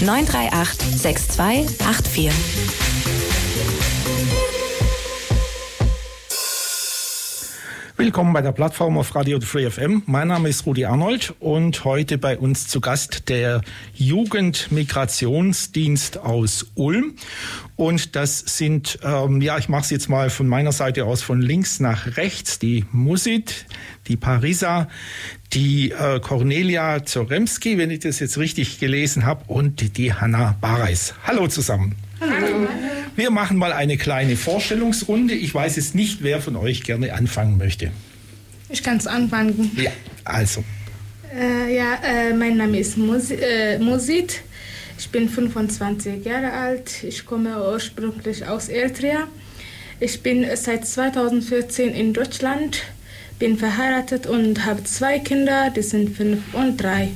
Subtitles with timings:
[0.00, 2.32] 938 6284.
[8.00, 10.04] Willkommen bei der Plattform auf Radio Free FM.
[10.06, 13.60] Mein Name ist Rudi Arnold und heute bei uns zu Gast der
[13.94, 17.16] Jugendmigrationsdienst aus Ulm.
[17.74, 21.42] Und das sind, ähm, ja, ich mache es jetzt mal von meiner Seite aus von
[21.42, 23.66] links nach rechts, die Musit,
[24.06, 24.86] die Parisa,
[25.52, 31.14] die äh, Cornelia Zoremski, wenn ich das jetzt richtig gelesen habe, und die Hanna Bareis.
[31.26, 31.96] Hallo zusammen.
[32.20, 32.68] Hallo.
[33.18, 35.34] Wir machen mal eine kleine Vorstellungsrunde.
[35.34, 37.90] Ich weiß jetzt nicht, wer von euch gerne anfangen möchte.
[38.68, 39.72] Ich kann es anfangen.
[39.76, 39.90] Ja,
[40.22, 40.62] also.
[41.36, 44.42] Äh, ja, äh, mein Name ist Musi äh, Musit.
[44.96, 47.02] Ich bin 25 Jahre alt.
[47.02, 49.26] Ich komme ursprünglich aus Eritrea.
[49.98, 52.84] Ich bin seit 2014 in Deutschland,
[53.40, 57.08] bin verheiratet und habe zwei Kinder, die sind fünf und drei.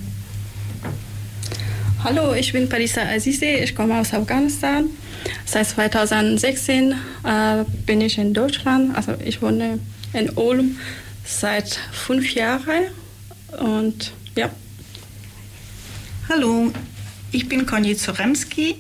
[2.05, 4.87] Hallo, ich bin Parisa Azize, ich komme aus Afghanistan.
[5.45, 9.79] Seit 2016 äh, bin ich in Deutschland, also ich wohne
[10.13, 10.79] in Ulm
[11.25, 12.87] seit fünf Jahren
[13.61, 14.51] und ja.
[16.29, 16.73] Hallo,
[17.31, 18.75] ich bin Conny Zoremski,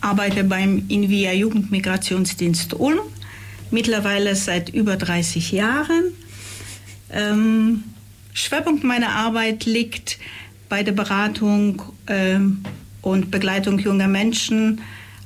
[0.00, 3.00] arbeite beim Invia Jugendmigrationsdienst Ulm,
[3.72, 6.04] mittlerweile seit über 30 Jahren.
[7.10, 7.82] Ähm,
[8.32, 10.18] Schwerpunkt meiner Arbeit liegt
[10.70, 12.62] bei der Beratung ähm,
[13.02, 14.80] und Begleitung junger Menschen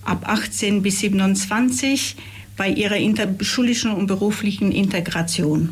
[0.05, 2.17] ab 18 bis 27
[2.57, 2.97] bei ihrer
[3.41, 5.71] schulischen und beruflichen Integration.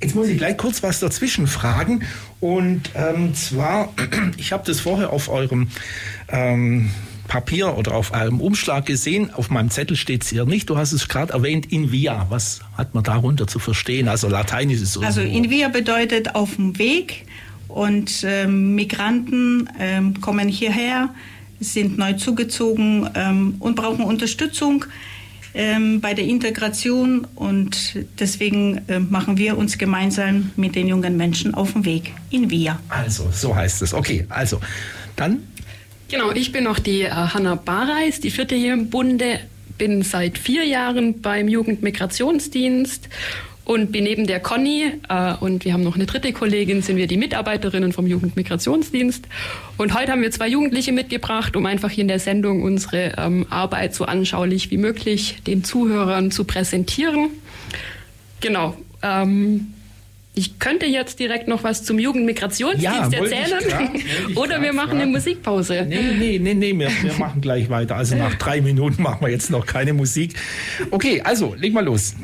[0.00, 2.02] Jetzt muss ich gleich kurz was dazwischen fragen.
[2.40, 3.92] Und ähm, zwar,
[4.36, 5.68] ich habe das vorher auf eurem
[6.28, 6.90] ähm,
[7.26, 9.34] Papier oder auf einem Umschlag gesehen.
[9.34, 10.70] Auf meinem Zettel steht es hier nicht.
[10.70, 12.26] Du hast es gerade erwähnt, in via.
[12.30, 14.08] Was hat man darunter zu verstehen?
[14.08, 17.26] Also Lateinisch ist es Also in via bedeutet auf dem Weg.
[17.68, 21.14] Und ähm, Migranten ähm, kommen hierher,
[21.60, 24.86] sind neu zugezogen ähm, und brauchen Unterstützung
[25.54, 27.26] ähm, bei der Integration.
[27.34, 32.50] Und deswegen äh, machen wir uns gemeinsam mit den jungen Menschen auf den Weg in
[32.50, 32.78] Wir.
[32.88, 33.92] Also, so heißt es.
[33.92, 34.60] Okay, also
[35.16, 35.42] dann.
[36.08, 39.40] Genau, ich bin auch die äh, Hanna Bareis, die vierte hier im Bunde,
[39.76, 43.08] bin seit vier Jahren beim Jugendmigrationsdienst
[43.68, 47.06] und bin neben der Conny äh, und wir haben noch eine dritte Kollegin, sind wir
[47.06, 49.26] die Mitarbeiterinnen vom Jugendmigrationsdienst.
[49.76, 53.46] Und heute haben wir zwei Jugendliche mitgebracht, um einfach hier in der Sendung unsere ähm,
[53.50, 57.28] Arbeit so anschaulich wie möglich den Zuhörern zu präsentieren.
[58.40, 58.74] Genau.
[59.02, 59.74] Ähm,
[60.32, 63.68] ich könnte jetzt direkt noch was zum Jugendmigrationsdienst ja, erzählen.
[63.68, 63.90] Grad,
[64.36, 65.02] Oder wir machen fragen.
[65.02, 65.84] eine Musikpause.
[65.86, 67.96] Nee, nee, nee, nee, wir, wir machen gleich weiter.
[67.96, 70.36] Also nach drei Minuten machen wir jetzt noch keine Musik.
[70.90, 72.14] Okay, also leg mal los.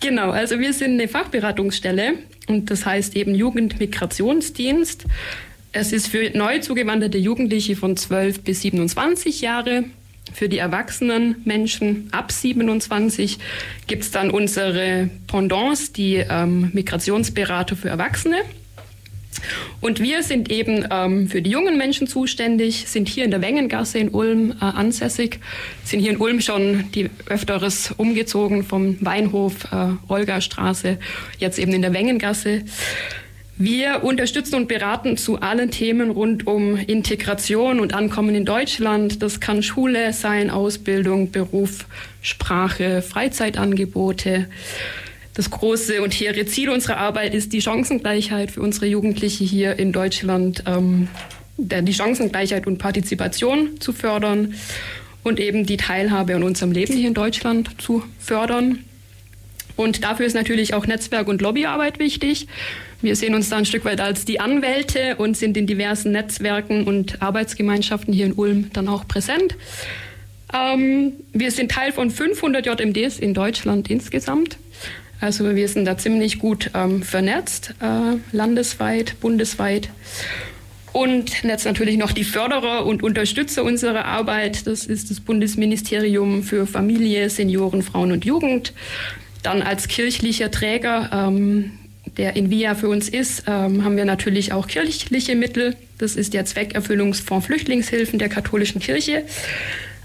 [0.00, 2.14] Genau, also wir sind eine Fachberatungsstelle
[2.48, 5.04] und das heißt eben Jugendmigrationsdienst.
[5.72, 9.84] Es ist für neu zugewanderte Jugendliche von 12 bis 27 Jahre.
[10.32, 13.38] Für die erwachsenen Menschen ab 27
[13.86, 18.38] gibt es dann unsere Pendants, die ähm, Migrationsberater für Erwachsene.
[19.80, 23.98] Und wir sind eben ähm, für die jungen Menschen zuständig, sind hier in der Wengengasse
[23.98, 25.40] in Ulm äh, ansässig,
[25.84, 30.98] sind hier in Ulm schon die öfteres umgezogen vom Weinhof, äh, Olga-Straße,
[31.38, 32.64] jetzt eben in der Wengengasse.
[33.56, 39.22] Wir unterstützen und beraten zu allen Themen rund um Integration und Ankommen in Deutschland.
[39.22, 41.84] Das kann Schule sein, Ausbildung, Beruf,
[42.22, 44.48] Sprache, Freizeitangebote.
[45.40, 49.90] Das große und hehre Ziel unserer Arbeit ist die Chancengleichheit für unsere Jugendliche hier in
[49.90, 51.08] Deutschland, ähm,
[51.56, 54.54] die Chancengleichheit und Partizipation zu fördern
[55.24, 58.80] und eben die Teilhabe an unserem Leben hier in Deutschland zu fördern.
[59.76, 62.46] Und dafür ist natürlich auch Netzwerk- und Lobbyarbeit wichtig.
[63.00, 66.84] Wir sehen uns da ein Stück weit als die Anwälte und sind in diversen Netzwerken
[66.84, 69.56] und Arbeitsgemeinschaften hier in Ulm dann auch präsent.
[70.52, 74.58] Ähm, wir sind Teil von 500 JMDs in Deutschland insgesamt.
[75.20, 79.90] Also wir sind da ziemlich gut ähm, vernetzt, äh, landesweit, bundesweit.
[80.92, 84.66] Und jetzt natürlich noch die Förderer und Unterstützer unserer Arbeit.
[84.66, 88.72] Das ist das Bundesministerium für Familie, Senioren, Frauen und Jugend.
[89.42, 91.72] Dann als kirchlicher Träger, ähm,
[92.16, 95.76] der in VIA für uns ist, ähm, haben wir natürlich auch kirchliche Mittel.
[95.98, 99.24] Das ist der Zweckerfüllungsfonds Flüchtlingshilfen der katholischen Kirche.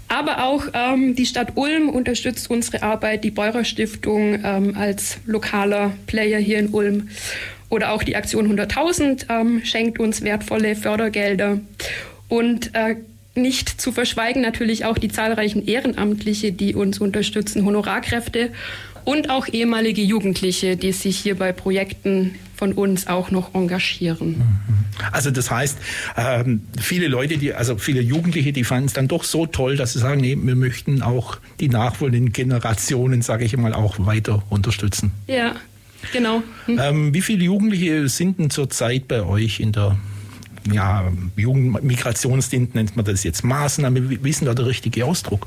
[0.08, 5.92] Aber auch ähm, die Stadt Ulm unterstützt unsere Arbeit, die Beurer Stiftung ähm, als lokaler
[6.06, 7.08] Player hier in Ulm
[7.68, 11.58] oder auch die Aktion 100.000 ähm, schenkt uns wertvolle Fördergelder.
[12.28, 12.96] Und äh,
[13.34, 18.50] nicht zu verschweigen natürlich auch die zahlreichen Ehrenamtliche, die uns unterstützen, Honorarkräfte
[19.06, 24.38] und auch ehemalige Jugendliche, die sich hier bei Projekten von uns auch noch engagieren.
[24.38, 24.56] Mhm.
[25.12, 25.78] Also das heißt,
[26.16, 29.92] ähm, viele Leute, die, also viele Jugendliche, die fanden es dann doch so toll, dass
[29.92, 35.12] sie sagen, nee, wir möchten auch die nachfolgenden Generationen, sage ich mal, auch weiter unterstützen.
[35.28, 35.54] Ja,
[36.12, 36.42] genau.
[36.64, 36.80] Hm.
[36.82, 39.96] Ähm, wie viele Jugendliche sind denn zurzeit bei euch in der
[40.72, 44.24] ja, Jugendmigrationsdienst nennt man das jetzt Maßnahme.
[44.24, 45.46] Wie ist denn da der richtige Ausdruck?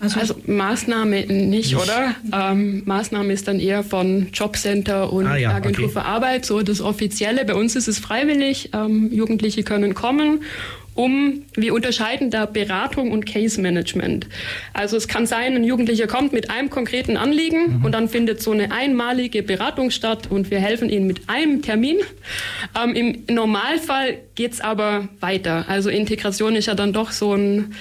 [0.00, 2.14] Also, also Maßnahme nicht, oder?
[2.32, 5.94] Ähm, Maßnahme ist dann eher von Jobcenter und ah, ja, Agentur okay.
[5.94, 7.44] für Arbeit, so das Offizielle.
[7.44, 8.70] Bei uns ist es freiwillig.
[8.74, 10.40] Ähm, Jugendliche können kommen
[10.98, 14.26] um, wir unterscheiden da Beratung und Case Management.
[14.72, 17.84] Also es kann sein, ein Jugendlicher kommt mit einem konkreten Anliegen mhm.
[17.84, 21.98] und dann findet so eine einmalige Beratung statt und wir helfen ihnen mit einem Termin.
[22.76, 25.66] Ähm, Im Normalfall geht's aber weiter.
[25.68, 27.76] Also Integration ist ja dann doch so ein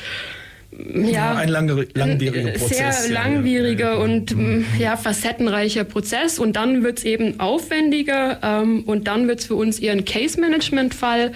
[0.71, 3.05] ja, ein langwieriger Prozess.
[3.05, 4.65] Sehr langwieriger ja, und mhm.
[4.77, 6.39] ja, facettenreicher Prozess.
[6.39, 10.05] Und dann wird es eben aufwendiger ähm, und dann wird es für uns eher ein
[10.05, 11.31] Case-Management-Fall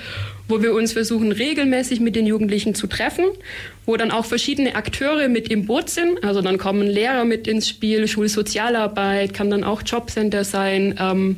[0.51, 3.23] wo wir uns versuchen, regelmäßig mit den Jugendlichen zu treffen,
[3.85, 6.23] wo dann auch verschiedene Akteure mit im Boot sind.
[6.23, 11.37] Also dann kommen Lehrer mit ins Spiel, Schulsozialarbeit, kann dann auch Jobcenter sein, ähm,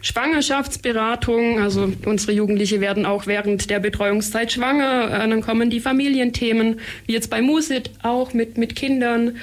[0.00, 1.60] Schwangerschaftsberatung.
[1.60, 5.10] Also unsere Jugendliche werden auch während der Betreuungszeit schwanger.
[5.10, 9.36] Äh, dann kommen die Familienthemen, wie jetzt bei Musit auch mit, mit Kindern.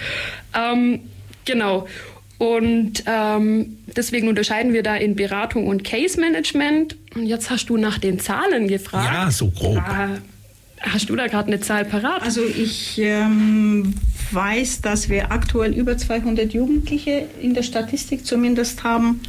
[0.58, 1.02] Ähm,
[1.46, 1.88] genau.
[2.40, 6.96] Und ähm, deswegen unterscheiden wir da in Beratung und Case Management.
[7.14, 9.14] Und jetzt hast du nach den Zahlen gefragt.
[9.14, 9.78] Ja, so grob.
[9.78, 10.20] Äh,
[10.82, 12.22] hast du da gerade eine Zahl parat?
[12.22, 13.94] Also ich ähm,
[14.32, 19.22] weiß, dass wir aktuell über 200 Jugendliche in der Statistik zumindest haben.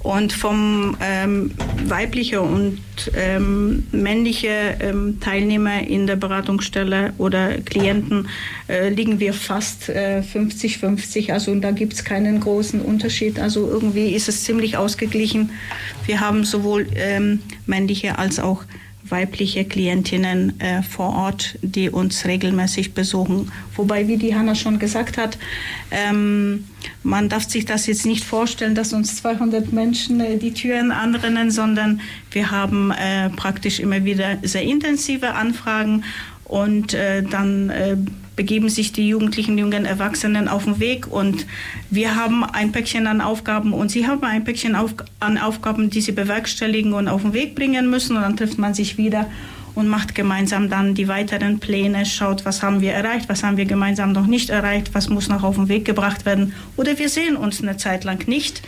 [0.00, 1.52] Und vom ähm,
[1.86, 2.78] weibliche und
[3.16, 8.28] ähm, männliche ähm, Teilnehmer in der Beratungsstelle oder Klienten
[8.68, 11.28] äh, liegen wir fast 50-50.
[11.28, 13.38] Äh, also da gibt es keinen großen Unterschied.
[13.38, 15.52] Also irgendwie ist es ziemlich ausgeglichen.
[16.04, 18.62] Wir haben sowohl ähm, männliche als auch
[19.08, 23.52] weibliche Klientinnen äh, vor Ort, die uns regelmäßig besuchen.
[23.76, 25.38] Wobei, wie die Hanna schon gesagt hat,
[25.90, 26.64] ähm,
[27.02, 31.50] man darf sich das jetzt nicht vorstellen, dass uns 200 Menschen äh, die Türen anrennen,
[31.50, 36.04] sondern wir haben äh, praktisch immer wieder sehr intensive Anfragen
[36.44, 37.96] und äh, dann äh,
[38.36, 41.46] begeben sich die Jugendlichen, jungen Erwachsenen auf den Weg und
[41.90, 46.00] wir haben ein Päckchen an Aufgaben und sie haben ein Päckchen auf, an Aufgaben, die
[46.00, 49.30] sie bewerkstelligen und auf den Weg bringen müssen und dann trifft man sich wieder
[49.74, 53.64] und macht gemeinsam dann die weiteren Pläne, schaut, was haben wir erreicht, was haben wir
[53.64, 57.36] gemeinsam noch nicht erreicht, was muss noch auf den Weg gebracht werden oder wir sehen
[57.36, 58.62] uns eine Zeit lang nicht.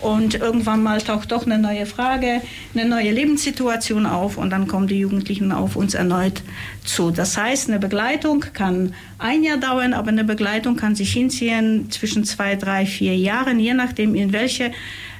[0.00, 2.40] Und irgendwann mal taucht doch eine neue Frage,
[2.74, 6.42] eine neue Lebenssituation auf und dann kommen die Jugendlichen auf uns erneut
[6.84, 7.10] zu.
[7.10, 12.24] Das heißt, eine Begleitung kann ein Jahr dauern, aber eine Begleitung kann sich hinziehen zwischen
[12.24, 14.70] zwei, drei, vier Jahren, je nachdem, in welche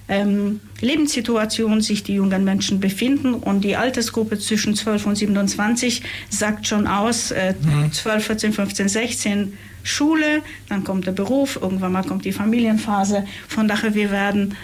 [0.08, 3.34] ähm, Lebenssituation sich die jungen Menschen befinden.
[3.34, 7.92] Und die Altersgruppe zwischen 12 und 27 sagt schon aus, äh, mhm.
[7.92, 9.52] 12, 14, 15, 16
[9.82, 13.24] Schule, dann kommt der Beruf, irgendwann mal kommt die Familienphase.
[13.48, 14.54] Von daher, wir werden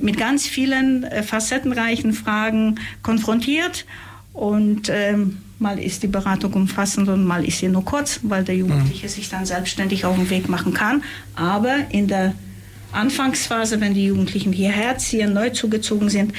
[0.00, 3.86] mit ganz vielen äh, facettenreichen Fragen konfrontiert
[4.32, 8.56] und ähm, mal ist die Beratung umfassend und mal ist sie nur kurz, weil der
[8.56, 9.10] Jugendliche mhm.
[9.10, 11.02] sich dann selbstständig auf den Weg machen kann.
[11.36, 12.34] Aber in der
[12.92, 16.32] Anfangsphase, wenn die Jugendlichen hierher ziehen, neu zugezogen sind,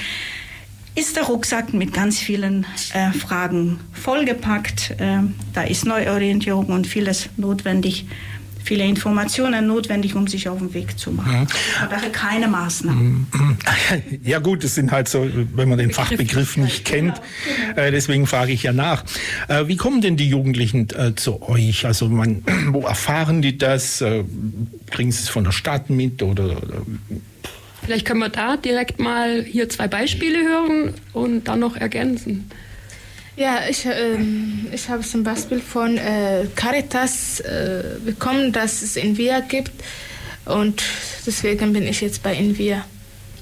[0.94, 4.92] ist der Rucksack mit ganz vielen äh, Fragen vollgepackt.
[4.98, 5.18] Äh,
[5.52, 8.06] da ist Neuorientierung und vieles notwendig,
[8.66, 11.40] viele Informationen notwendig, um sich auf den Weg zu machen.
[11.40, 11.48] Mhm.
[11.48, 13.26] Von daher keine Maßnahmen.
[13.32, 13.56] Mhm.
[14.22, 17.20] Ja gut, das sind halt so, wenn man den Fachbegriff nicht kennt.
[17.66, 17.80] Genau.
[17.80, 19.04] Äh, deswegen frage ich ja nach.
[19.48, 21.86] Äh, wie kommen denn die Jugendlichen äh, zu euch?
[21.86, 24.04] Also man, wo erfahren die das?
[24.90, 26.82] Kriegen sie es von der Stadt mit oder, oder
[27.82, 32.50] Vielleicht können wir da direkt mal hier zwei Beispiele hören und dann noch ergänzen.
[33.36, 34.16] Ja, ich, äh,
[34.72, 39.72] ich habe zum Beispiel von äh, Caritas äh, bekommen, dass es Invia gibt
[40.46, 40.82] und
[41.26, 42.84] deswegen bin ich jetzt bei Invia.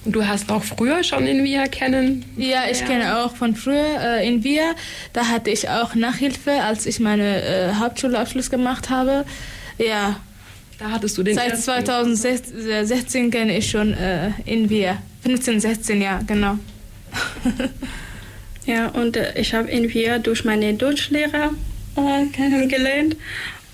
[0.06, 2.24] Du hast auch früher schon Invia kennen?
[2.36, 2.86] Ja, ich ja.
[2.86, 4.74] kenne auch von früher äh, Invia.
[5.12, 9.24] Da hatte ich auch Nachhilfe, als ich meine äh, Hauptschulabschluss gemacht habe.
[9.78, 10.16] Ja,
[10.78, 14.98] da hattest du den Seit 2016 kenne ich schon äh, in Wir.
[15.22, 16.58] 15, 16 Jahre, genau.
[18.66, 21.50] ja, und äh, ich habe in Wir durch meine Deutschlehrer
[21.96, 23.16] äh, kennengelernt.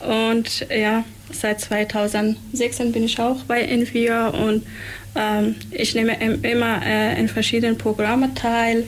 [0.01, 4.65] Und ja, seit 2016 bin ich auch bei Envia und
[5.15, 8.85] ähm, ich nehme immer äh, in verschiedenen Programmen teil.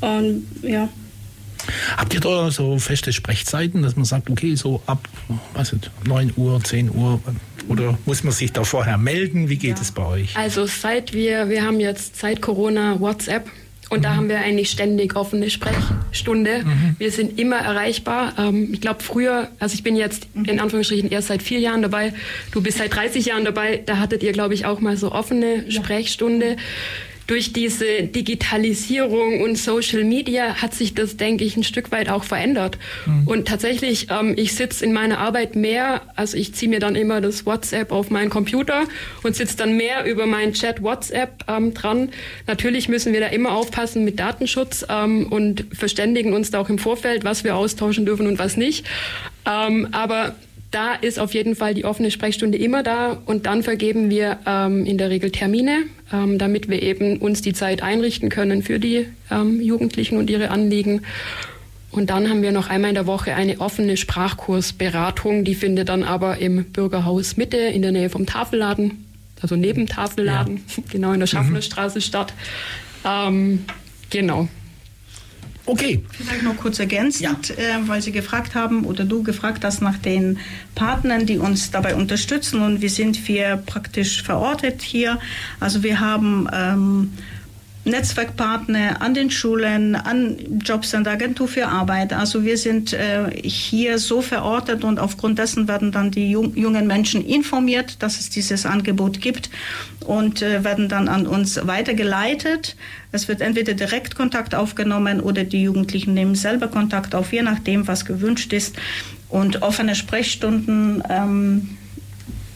[0.00, 0.88] Und ja.
[1.96, 5.08] Habt ihr da so feste Sprechzeiten, dass man sagt, okay, so ab
[5.54, 7.20] was ist, 9 Uhr, 10 Uhr
[7.68, 9.48] oder muss man sich da vorher melden?
[9.48, 9.82] Wie geht ja.
[9.82, 10.36] es bei euch?
[10.36, 13.48] Also seit wir, wir haben jetzt seit Corona WhatsApp
[13.94, 14.02] und mhm.
[14.02, 16.64] da haben wir eigentlich ständig offene Sprechstunde.
[16.64, 16.96] Mhm.
[16.98, 18.34] Wir sind immer erreichbar.
[18.38, 22.12] Ähm, ich glaube, früher, also ich bin jetzt in Anführungsstrichen erst seit vier Jahren dabei.
[22.50, 23.82] Du bist seit 30 Jahren dabei.
[23.86, 25.70] Da hattet ihr, glaube ich, auch mal so offene ja.
[25.70, 26.56] Sprechstunde
[27.26, 32.24] durch diese Digitalisierung und Social Media hat sich das, denke ich, ein Stück weit auch
[32.24, 32.78] verändert.
[33.06, 33.26] Mhm.
[33.26, 37.20] Und tatsächlich, ähm, ich sitze in meiner Arbeit mehr, also ich ziehe mir dann immer
[37.20, 38.84] das WhatsApp auf meinen Computer
[39.22, 42.10] und sitze dann mehr über meinen Chat WhatsApp ähm, dran.
[42.46, 46.78] Natürlich müssen wir da immer aufpassen mit Datenschutz ähm, und verständigen uns da auch im
[46.78, 48.86] Vorfeld, was wir austauschen dürfen und was nicht.
[49.46, 50.34] Ähm, aber
[50.74, 54.84] da ist auf jeden Fall die offene Sprechstunde immer da und dann vergeben wir ähm,
[54.84, 59.06] in der Regel Termine, ähm, damit wir eben uns die Zeit einrichten können für die
[59.30, 61.02] ähm, Jugendlichen und ihre Anliegen.
[61.92, 66.02] Und dann haben wir noch einmal in der Woche eine offene Sprachkursberatung, die findet dann
[66.02, 69.06] aber im Bürgerhaus Mitte in der Nähe vom Tafelladen,
[69.40, 70.82] also neben Tafelladen, ja.
[70.90, 72.02] genau in der Schaffnerstraße mhm.
[72.02, 72.34] statt.
[73.04, 73.64] Ähm,
[74.10, 74.48] genau.
[75.66, 76.04] Okay.
[76.10, 77.54] Vielleicht noch kurz ergänzend, ja.
[77.56, 80.38] äh, weil Sie gefragt haben oder du gefragt hast nach den
[80.74, 85.18] Partnern, die uns dabei unterstützen und wie sind wir praktisch verortet hier.
[85.60, 87.12] Also wir haben ähm,
[87.84, 92.12] Netzwerkpartner an den Schulen, an Jobcenter, Agentur für Arbeit.
[92.12, 96.86] Also wir sind äh, hier so verortet und aufgrund dessen werden dann die jung, jungen
[96.86, 99.50] Menschen informiert, dass es dieses Angebot gibt
[100.00, 102.76] und äh, werden dann an uns weitergeleitet.
[103.12, 107.86] Es wird entweder direkt Kontakt aufgenommen oder die Jugendlichen nehmen selber Kontakt auf, je nachdem,
[107.86, 108.76] was gewünscht ist.
[109.28, 111.76] Und offene Sprechstunden ähm,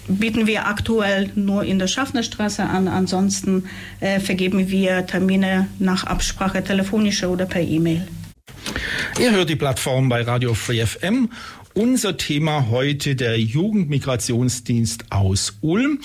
[0.09, 2.89] bieten wir aktuell nur in der Schaffnerstraße an.
[2.89, 3.65] Ansonsten
[4.01, 8.07] äh, vergeben wir Termine nach Absprache telefonischer oder per E-Mail.
[9.21, 11.31] Ihr hört die Plattform bei Radio Free FM
[11.79, 16.01] unser Thema heute der Jugendmigrationsdienst aus Ulm.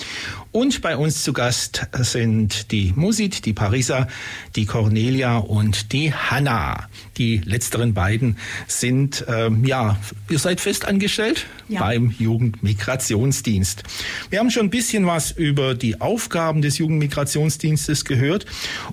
[0.53, 4.07] Und bei uns zu Gast sind die Musit, die Parisa,
[4.55, 6.89] die Cornelia und die Hanna.
[7.17, 9.97] Die letzteren beiden sind, ähm, ja,
[10.29, 11.79] ihr seid festangestellt ja.
[11.79, 13.81] beim Jugendmigrationsdienst.
[14.29, 18.45] Wir haben schon ein bisschen was über die Aufgaben des Jugendmigrationsdienstes gehört.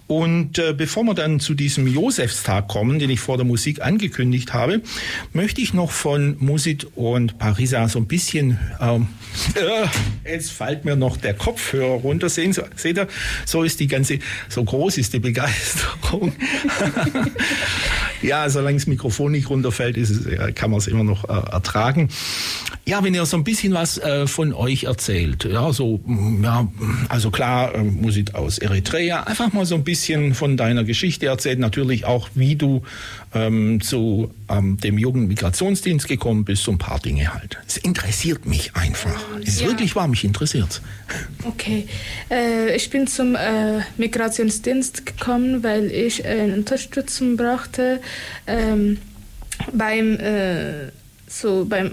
[0.06, 4.54] Und äh, bevor wir dann zu diesem Josefstag kommen, den ich vor der Musik angekündigt
[4.54, 4.80] habe,
[5.34, 9.08] möchte ich noch von Musit und Parisa so ein bisschen, ähm,
[10.24, 12.28] äh, jetzt fällt mir noch der Kopf Kopfhörer runter.
[12.28, 13.08] Sehen Sie, seht ihr,
[13.44, 16.32] so ist die ganze, so groß ist die Begeisterung.
[18.22, 22.08] ja, solange das Mikrofon nicht runterfällt, ist es, kann man es immer noch äh, ertragen.
[22.90, 26.66] Ja, wenn ihr so ein bisschen was äh, von euch erzählt, ja, so, mm, ja,
[27.08, 31.60] also klar, äh, Musik aus Eritrea, einfach mal so ein bisschen von deiner Geschichte erzählt,
[31.60, 32.82] natürlich auch, wie du
[33.32, 37.58] ähm, zu ähm, dem Jugendmigrationsdienst gekommen bist, so ein paar Dinge halt.
[37.64, 39.22] Es interessiert mich einfach.
[39.40, 39.68] Es ist ja.
[39.68, 40.82] wirklich wahr, mich interessiert
[41.44, 41.86] Okay,
[42.28, 48.00] äh, ich bin zum äh, Migrationsdienst gekommen, weil ich äh, Unterstützung brauchte
[48.48, 48.98] ähm,
[49.72, 50.18] beim
[51.28, 51.92] so beim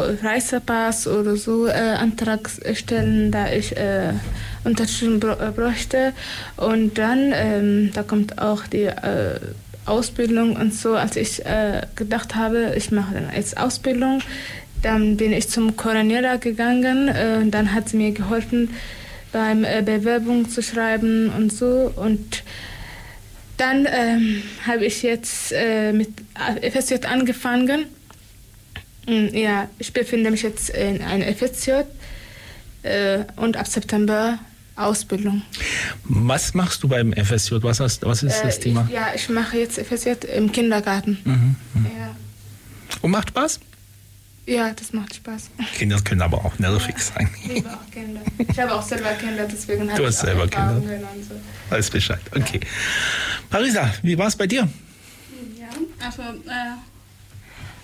[0.00, 4.12] Reisepass oder so äh, Antrag stellen, da ich äh,
[4.64, 6.12] Unterstützung bräuchte.
[6.56, 9.38] Und dann, ähm, da kommt auch die äh,
[9.84, 14.20] Ausbildung und so, als ich äh, gedacht habe, ich mache dann jetzt Ausbildung,
[14.82, 18.70] dann bin ich zum Coroniera gegangen äh, und dann hat sie mir geholfen,
[19.32, 22.42] beim äh, Bewerbung zu schreiben und so und
[23.56, 26.08] dann ähm, habe ich jetzt äh, mit
[26.62, 27.84] FSJ angefangen.
[29.06, 31.70] Und, ja, ich befinde mich jetzt in einem FSJ
[32.82, 34.38] äh, und ab September
[34.76, 35.42] Ausbildung.
[36.04, 37.56] Was machst du beim FSJ?
[37.60, 38.84] Was, hast, was ist äh, das Thema?
[38.88, 41.18] Ich, ja, ich mache jetzt FSJ im Kindergarten.
[41.24, 41.90] Mhm, mh.
[41.98, 42.16] ja.
[43.02, 43.60] Und macht Spaß?
[44.46, 45.50] Ja, das macht Spaß.
[45.74, 47.30] Kinder können aber auch nervig ja, sein.
[47.42, 48.20] Ich liebe auch Kinder.
[48.38, 50.82] Ich habe auch selber Kinder, deswegen Du hast selber Kinder.
[51.28, 51.34] So.
[51.70, 52.20] Alles Bescheid.
[52.34, 52.60] Okay.
[52.60, 52.68] Ja.
[53.50, 54.68] Parisa, wie war es bei dir?
[55.58, 55.68] Ja,
[56.04, 56.74] also äh,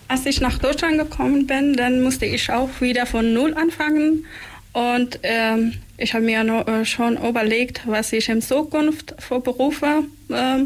[0.09, 4.25] als ich nach Deutschland gekommen bin, dann musste ich auch wieder von Null anfangen.
[4.73, 10.05] Und ähm, ich habe mir noch, äh, schon überlegt, was ich in Zukunft für Berufe
[10.31, 10.65] äh,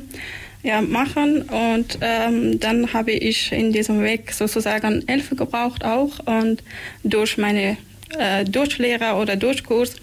[0.62, 1.42] ja, machen.
[1.42, 6.18] Und ähm, dann habe ich in diesem Weg sozusagen Hilfe gebraucht auch.
[6.26, 6.62] Und
[7.02, 7.76] durch meine
[8.18, 9.96] äh, Durchlehrer oder Durchkurs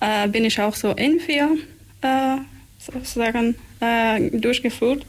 [0.00, 1.56] äh, bin ich auch so in vier
[2.02, 2.36] äh,
[2.78, 5.06] sozusagen äh, durchgeführt.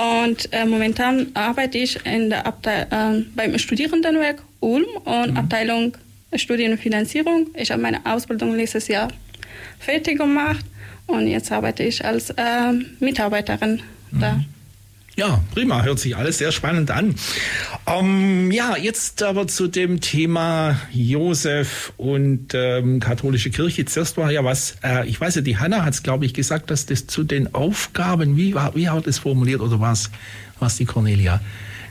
[0.00, 5.36] Und äh, momentan arbeite ich in der Abteil äh, beim Studierendenwerk Ulm und mhm.
[5.36, 5.96] Abteilung
[6.34, 7.48] Studienfinanzierung.
[7.54, 9.08] Ich habe meine Ausbildung letztes Jahr
[9.78, 10.64] fertig gemacht
[11.06, 14.20] und jetzt arbeite ich als äh, Mitarbeiterin mhm.
[14.20, 14.40] da.
[15.20, 17.14] Ja, prima, hört sich alles sehr spannend an.
[17.86, 23.84] Ähm, ja, jetzt aber zu dem Thema Josef und ähm, katholische Kirche.
[23.84, 26.70] Zuerst war ja was, äh, ich weiß ja, die Hanna hat es, glaube ich, gesagt,
[26.70, 30.10] dass das zu den Aufgaben, wie, war, wie hat es formuliert oder was,
[30.58, 31.42] was die Cornelia?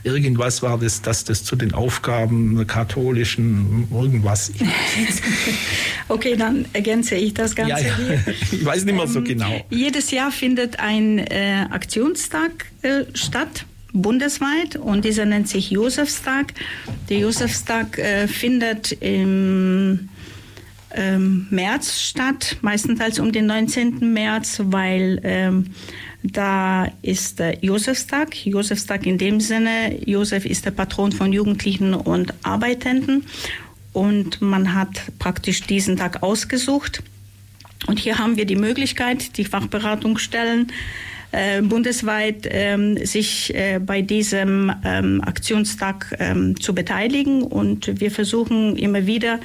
[0.03, 4.51] Irgendwas war das, dass das zu den Aufgaben der katholischen irgendwas.
[6.07, 8.33] okay, dann ergänze ich das Ganze ja, ja.
[8.51, 9.65] Ich weiß nicht mehr so ähm, genau.
[9.69, 16.53] Jedes Jahr findet ein äh, Aktionstag äh, statt bundesweit und dieser nennt sich Josefstag.
[17.09, 20.09] Der Josefstag äh, findet im
[20.91, 24.13] ähm, März statt, meistenteils um den 19.
[24.13, 25.65] März, weil ähm,
[26.23, 28.45] da ist der Josefstag.
[28.45, 33.25] Josefstag in dem Sinne, Josef ist der Patron von Jugendlichen und Arbeitenden.
[33.93, 37.01] Und man hat praktisch diesen Tag ausgesucht.
[37.87, 40.71] Und hier haben wir die Möglichkeit, die Fachberatungsstellen
[41.31, 47.43] äh, bundesweit ähm, sich äh, bei diesem ähm, Aktionstag ähm, zu beteiligen.
[47.43, 49.39] Und wir versuchen immer wieder,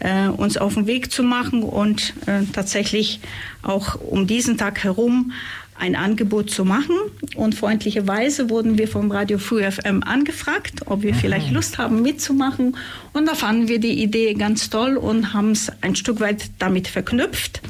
[0.00, 3.20] äh, uns auf den Weg zu machen und äh, tatsächlich
[3.62, 5.32] auch um diesen Tag herum
[5.78, 6.96] ein Angebot zu machen.
[7.34, 12.76] Und freundlicherweise wurden wir vom Radio Free FM angefragt, ob wir vielleicht Lust haben mitzumachen.
[13.12, 16.88] Und da fanden wir die Idee ganz toll und haben es ein Stück weit damit
[16.88, 17.60] verknüpft.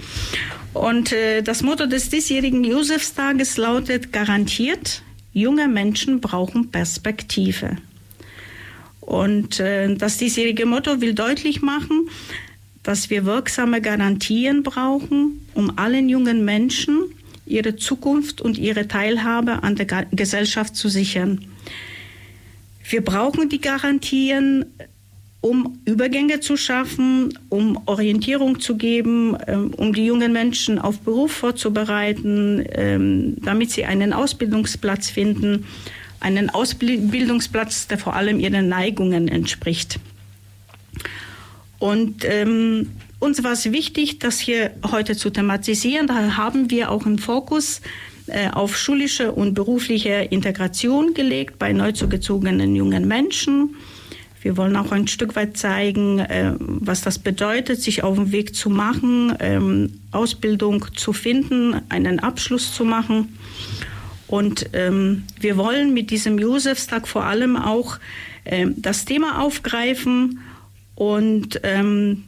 [0.73, 7.77] Und äh, das Motto des diesjährigen Josefstages lautet garantiert, junge Menschen brauchen Perspektive.
[9.01, 12.09] Und äh, das diesjährige Motto will deutlich machen,
[12.83, 17.05] dass wir wirksame Garantien brauchen, um allen jungen Menschen
[17.47, 21.47] ihre Zukunft und ihre Teilhabe an der Gesellschaft zu sichern.
[22.89, 24.67] Wir brauchen die Garantien,
[25.41, 31.33] um Übergänge zu schaffen, um Orientierung zu geben, ähm, um die jungen Menschen auf Beruf
[31.33, 35.65] vorzubereiten, ähm, damit sie einen Ausbildungsplatz finden,
[36.21, 40.01] einen Ausbildungsplatz, der vor allem ihren Neigungen entspricht.
[41.79, 46.07] Und ähm, uns war es wichtig, das hier heute zu thematisieren.
[46.07, 47.81] Da haben wir auch einen Fokus
[48.27, 53.77] äh, auf schulische und berufliche Integration gelegt bei neu zugezogenen jungen Menschen.
[54.43, 58.55] Wir wollen auch ein Stück weit zeigen, äh, was das bedeutet, sich auf den Weg
[58.55, 63.39] zu machen, ähm, Ausbildung zu finden, einen Abschluss zu machen.
[64.29, 67.99] Und ähm, wir wollen mit diesem Josefstag vor allem auch
[68.45, 70.41] äh, das Thema aufgreifen
[70.95, 72.25] und ähm,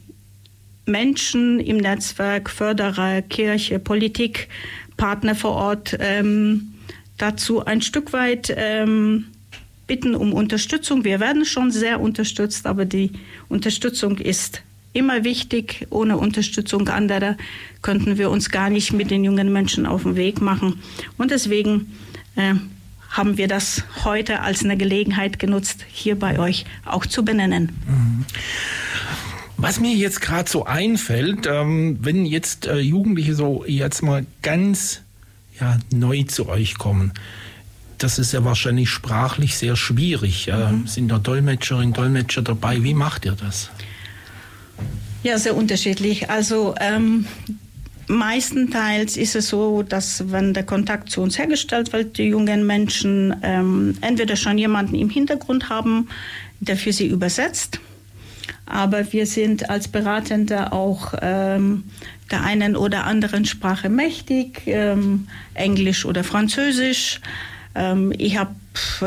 [0.89, 4.49] Menschen im Netzwerk, Förderer, Kirche, Politik,
[4.97, 6.73] Partner vor Ort ähm,
[7.17, 9.25] dazu ein Stück weit ähm,
[9.87, 11.03] bitten um Unterstützung.
[11.03, 13.11] Wir werden schon sehr unterstützt, aber die
[13.47, 14.61] Unterstützung ist
[14.93, 15.87] immer wichtig.
[15.89, 17.37] Ohne Unterstützung anderer
[17.81, 20.79] könnten wir uns gar nicht mit den jungen Menschen auf den Weg machen.
[21.17, 21.95] Und deswegen
[22.35, 22.55] äh,
[23.09, 27.71] haben wir das heute als eine Gelegenheit genutzt, hier bei euch auch zu benennen.
[27.87, 28.25] Mhm.
[29.61, 35.01] Was mir jetzt gerade so einfällt, ähm, wenn jetzt äh, Jugendliche so jetzt mal ganz
[35.59, 37.11] ja, neu zu euch kommen,
[37.97, 40.47] das ist ja wahrscheinlich sprachlich sehr schwierig.
[40.47, 40.87] Äh, mhm.
[40.87, 42.83] Sind da Dolmetscherinnen, Dolmetscher dabei?
[42.83, 43.69] Wie macht ihr das?
[45.23, 46.29] Ja, sehr unterschiedlich.
[46.29, 47.25] Also ähm,
[48.07, 53.35] meistenteils ist es so, dass wenn der Kontakt zu uns hergestellt wird, die jungen Menschen
[53.43, 56.07] ähm, entweder schon jemanden im Hintergrund haben,
[56.61, 57.81] der für sie übersetzt
[58.65, 61.83] aber wir sind als Beratende auch ähm,
[62.31, 67.21] der einen oder anderen Sprache mächtig, ähm, Englisch oder Französisch.
[67.75, 68.55] Ähm, ich, hab,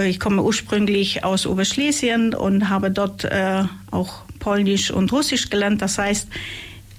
[0.04, 5.82] ich komme ursprünglich aus Oberschlesien und habe dort äh, auch Polnisch und Russisch gelernt.
[5.82, 6.28] Das heißt,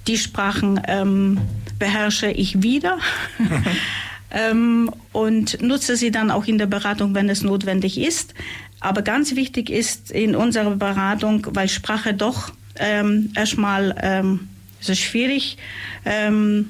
[0.06, 1.38] die Sprachen ähm,
[1.78, 2.98] beherrsche ich wieder.
[4.30, 8.34] ähm, und nutze sie dann auch in der Beratung, wenn es notwendig ist.
[8.84, 15.56] Aber ganz wichtig ist in unserer Beratung, weil Sprache doch ähm, erstmal ähm, sehr schwierig
[16.04, 16.68] ähm,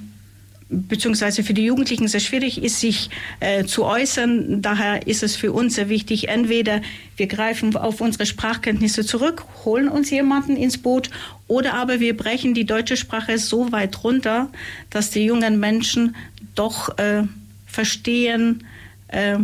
[0.68, 4.62] beziehungsweise für die Jugendlichen sehr schwierig ist, sich äh, zu äußern.
[4.62, 6.82] Daher ist es für uns sehr wichtig, entweder
[7.16, 11.10] wir greifen auf unsere Sprachkenntnisse zurück, holen uns jemanden ins Boot,
[11.48, 14.50] oder aber wir brechen die deutsche Sprache so weit runter,
[14.90, 16.14] dass die jungen Menschen
[16.54, 17.24] doch äh,
[17.66, 18.64] verstehen,
[19.08, 19.38] äh,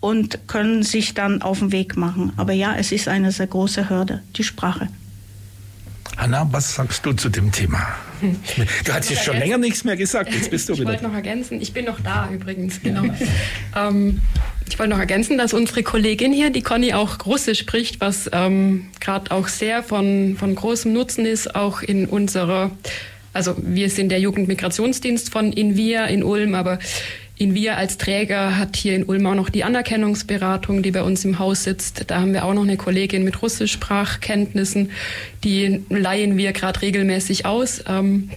[0.00, 2.32] und können sich dann auf den Weg machen.
[2.36, 4.88] Aber ja, es ist eine sehr große Hürde, die Sprache.
[6.16, 7.86] Anna, was sagst du zu dem Thema?
[8.84, 10.92] Du hast jetzt schon länger nichts mehr gesagt, jetzt bist du ich wieder.
[10.92, 13.04] Ich wollte noch ergänzen, ich bin noch da übrigens, genau.
[13.76, 14.20] ähm,
[14.68, 18.86] Ich wollte noch ergänzen, dass unsere Kollegin hier, die Conny, auch Russisch spricht, was ähm,
[18.98, 22.72] gerade auch sehr von, von großem Nutzen ist, auch in unserer,
[23.32, 26.80] also wir sind der Jugendmigrationsdienst von Invia in Ulm, aber
[27.38, 31.38] Invia als Träger hat hier in Ulm auch noch die Anerkennungsberatung, die bei uns im
[31.38, 32.10] Haus sitzt.
[32.10, 34.90] Da haben wir auch noch eine Kollegin mit Russischsprachkenntnissen,
[35.44, 37.84] die leihen wir gerade regelmäßig aus.
[37.88, 38.30] Ähm,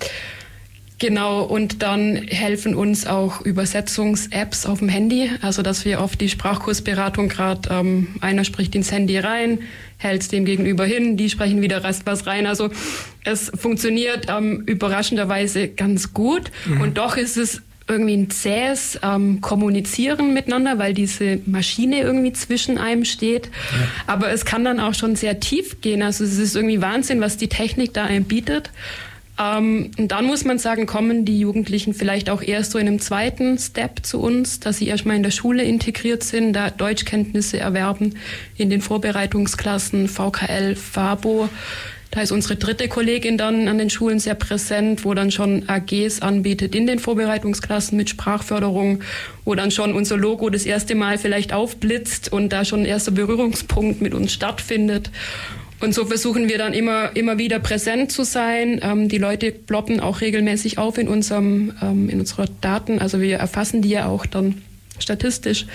[1.02, 6.30] Genau, und dann helfen uns auch Übersetzungs-Apps auf dem Handy, also dass wir oft die
[6.30, 9.58] Sprachkursberatung gerade, ähm, einer spricht ins Handy rein,
[9.98, 12.46] hält es dem gegenüber hin, die sprechen wieder was rein.
[12.46, 12.70] Also
[13.24, 16.82] es funktioniert ähm, überraschenderweise ganz gut mhm.
[16.82, 22.78] und doch ist es irgendwie ein zähes ähm, Kommunizieren miteinander, weil diese Maschine irgendwie zwischen
[22.78, 23.48] einem steht.
[23.48, 23.88] Ja.
[24.08, 26.02] Aber es kann dann auch schon sehr tief gehen.
[26.02, 28.72] Also es ist irgendwie Wahnsinn, was die Technik da einem bietet.
[29.40, 33.00] Ähm, und dann muss man sagen, kommen die Jugendlichen vielleicht auch erst so in einem
[33.00, 38.16] zweiten Step zu uns, dass sie erstmal in der Schule integriert sind, da Deutschkenntnisse erwerben
[38.58, 41.50] in den Vorbereitungsklassen VKL, FABO.
[42.12, 46.21] Da ist unsere dritte Kollegin dann an den Schulen sehr präsent, wo dann schon AGs
[46.21, 49.02] anbietet in den Vorbereitungsklassen mit Sprachförderung,
[49.45, 53.12] wo dann schon unser Logo das erste Mal vielleicht aufblitzt und da schon ein erster
[53.12, 55.10] Berührungspunkt mit uns stattfindet.
[55.80, 58.82] Und so versuchen wir dann immer, immer wieder präsent zu sein.
[58.84, 63.00] Ähm, die Leute ploppen auch regelmäßig auf in unserem, ähm, in unserer Daten.
[63.00, 64.62] Also wir erfassen die ja auch dann
[65.00, 65.65] statistisch.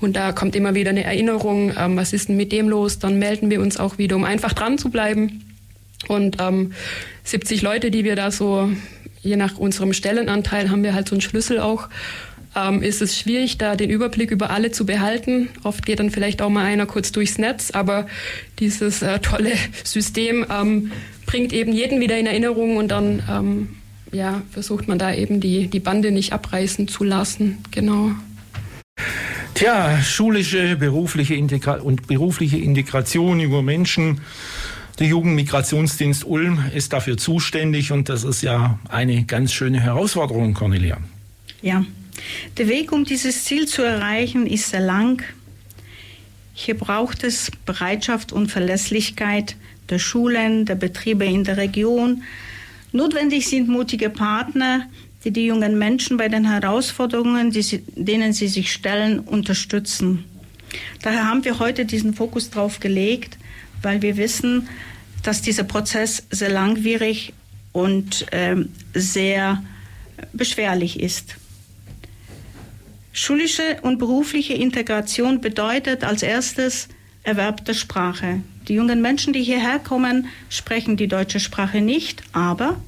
[0.00, 2.98] Und da kommt immer wieder eine Erinnerung, ähm, was ist denn mit dem los?
[2.98, 5.51] Dann melden wir uns auch wieder, um einfach dran zu bleiben.
[6.08, 6.72] Und ähm,
[7.24, 8.70] 70 Leute, die wir da so,
[9.22, 11.88] je nach unserem Stellenanteil, haben wir halt so einen Schlüssel auch
[12.54, 15.48] ähm, ist es schwierig, da den Überblick über alle zu behalten.
[15.62, 18.06] Oft geht dann vielleicht auch mal einer kurz durchs Netz, aber
[18.58, 19.52] dieses äh, tolle
[19.84, 20.92] System ähm,
[21.26, 23.68] bringt eben jeden wieder in Erinnerung und dann ähm,
[24.12, 27.58] ja, versucht man da eben die, die Bande nicht abreißen zu lassen.
[27.70, 28.10] Genau.
[29.54, 34.20] Tja, schulische, berufliche Integra und berufliche Integration über Menschen.
[34.98, 40.98] Der Jugendmigrationsdienst Ulm ist dafür zuständig und das ist ja eine ganz schöne Herausforderung, Cornelia.
[41.62, 41.84] Ja,
[42.58, 45.22] der Weg, um dieses Ziel zu erreichen, ist sehr lang.
[46.54, 49.56] Hier braucht es Bereitschaft und Verlässlichkeit
[49.88, 52.22] der Schulen, der Betriebe in der Region.
[52.92, 54.86] Notwendig sind mutige Partner,
[55.24, 60.24] die die jungen Menschen bei den Herausforderungen, sie, denen sie sich stellen, unterstützen.
[61.02, 63.38] Daher haben wir heute diesen Fokus drauf gelegt,
[63.82, 64.68] weil wir wissen,
[65.22, 67.32] dass dieser Prozess sehr langwierig
[67.72, 68.56] und äh,
[68.94, 69.62] sehr
[70.32, 71.36] beschwerlich ist.
[73.12, 76.88] Schulische und berufliche Integration bedeutet als erstes
[77.24, 78.40] Erwerb der Sprache.
[78.68, 82.80] Die jungen Menschen, die hierher kommen, sprechen die deutsche Sprache nicht, aber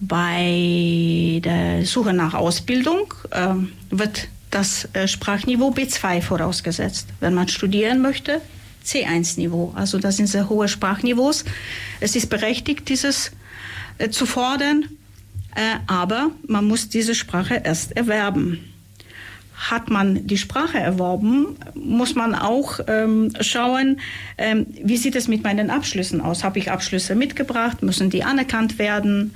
[0.00, 3.54] bei der Suche nach Ausbildung äh,
[3.90, 7.08] wird das äh, Sprachniveau B2 vorausgesetzt.
[7.20, 8.40] Wenn man studieren möchte,
[8.84, 9.72] C1-Niveau.
[9.74, 11.44] Also das sind sehr hohe Sprachniveaus.
[12.00, 13.32] Es ist berechtigt, dieses
[13.98, 14.84] äh, zu fordern,
[15.54, 18.72] äh, aber man muss diese Sprache erst erwerben
[19.70, 24.00] hat man die Sprache erworben, muss man auch ähm, schauen,
[24.36, 26.42] ähm, wie sieht es mit meinen Abschlüssen aus?
[26.42, 27.82] Habe ich Abschlüsse mitgebracht?
[27.82, 29.34] Müssen die anerkannt werden?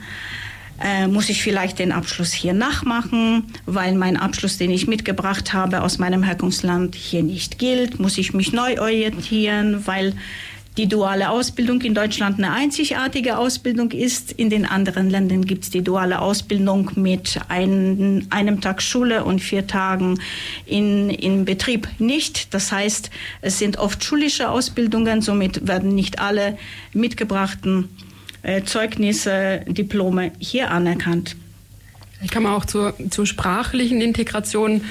[0.83, 5.83] Äh, muss ich vielleicht den Abschluss hier nachmachen, weil mein Abschluss, den ich mitgebracht habe
[5.83, 7.99] aus meinem Herkunftsland, hier nicht gilt?
[7.99, 10.15] Muss ich mich neu orientieren, weil
[10.77, 14.33] die duale Ausbildung in Deutschland eine einzigartige Ausbildung ist.
[14.33, 19.41] In den anderen Ländern gibt es die duale Ausbildung mit ein, einem Tag Schule und
[19.41, 20.21] vier Tagen
[20.67, 22.53] in, in Betrieb nicht.
[22.53, 23.11] Das heißt,
[23.41, 26.59] es sind oft schulische Ausbildungen, somit werden nicht alle
[26.93, 27.89] mitgebrachten
[28.47, 31.37] äh, Zeugnisse, Diplome hier anerkannt.
[32.23, 34.83] Ich kann auch zur, zur sprachlichen Integration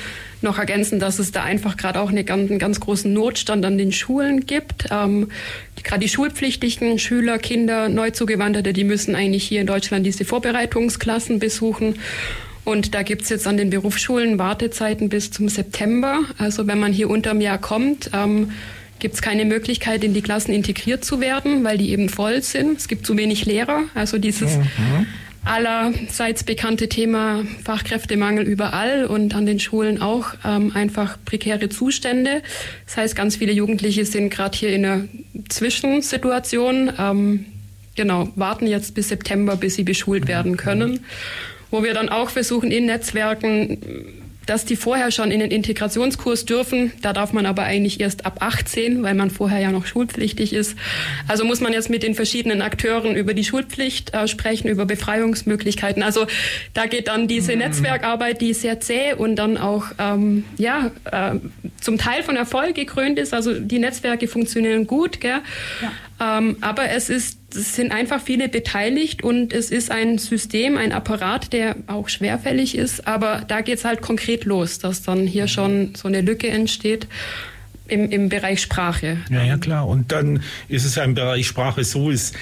[0.42, 3.92] noch ergänzen, dass es da einfach gerade auch eine einen ganz großen Notstand an den
[3.92, 4.86] Schulen gibt.
[4.92, 5.30] Ähm,
[5.84, 11.96] gerade die schulpflichtigen Schüler, Kinder, Neuzugewanderte, die müssen eigentlich hier in Deutschland diese Vorbereitungsklassen besuchen.
[12.66, 16.20] Und da gibt's jetzt an den Berufsschulen Wartezeiten bis zum September.
[16.38, 18.52] Also wenn man hier unterm Jahr kommt, ähm,
[19.00, 22.78] gibt es keine Möglichkeit, in die Klassen integriert zu werden, weil die eben voll sind.
[22.78, 23.84] Es gibt zu wenig Lehrer.
[23.94, 25.08] Also dieses mhm
[25.46, 32.42] allerseits bekannte Thema Fachkräftemangel überall und an den Schulen auch ähm, einfach prekäre Zustände.
[32.86, 35.06] Das heißt, ganz viele Jugendliche sind gerade hier in einer
[35.50, 36.92] Zwischensituation.
[36.98, 37.46] Ähm,
[37.96, 41.02] genau, warten jetzt bis September, bis sie beschult werden können.
[41.70, 43.78] Wo wir dann auch versuchen, in Netzwerken
[44.46, 46.92] dass die vorher schon in den Integrationskurs dürfen.
[47.02, 50.78] Da darf man aber eigentlich erst ab 18, weil man vorher ja noch schulpflichtig ist.
[51.28, 56.04] Also muss man jetzt mit den verschiedenen Akteuren über die Schulpflicht äh, sprechen, über Befreiungsmöglichkeiten.
[56.04, 56.28] Also
[56.74, 57.60] da geht dann diese mhm.
[57.60, 61.36] Netzwerkarbeit, die sehr zäh und dann auch ähm, ja äh,
[61.82, 63.34] zum Teil von Erfolg gekrönt ist.
[63.34, 65.42] Also die Netzwerke funktionieren gut, gell?
[65.82, 66.38] Ja.
[66.38, 70.92] Ähm, aber es ist es sind einfach viele beteiligt und es ist ein System, ein
[70.92, 73.08] Apparat, der auch schwerfällig ist.
[73.08, 77.08] Aber da geht es halt konkret los, dass dann hier schon so eine Lücke entsteht.
[77.88, 79.20] Im, im Bereich Sprache.
[79.30, 79.88] Ja, ja, klar.
[79.88, 82.34] Und dann ist es ja im Bereich Sprache so, ist,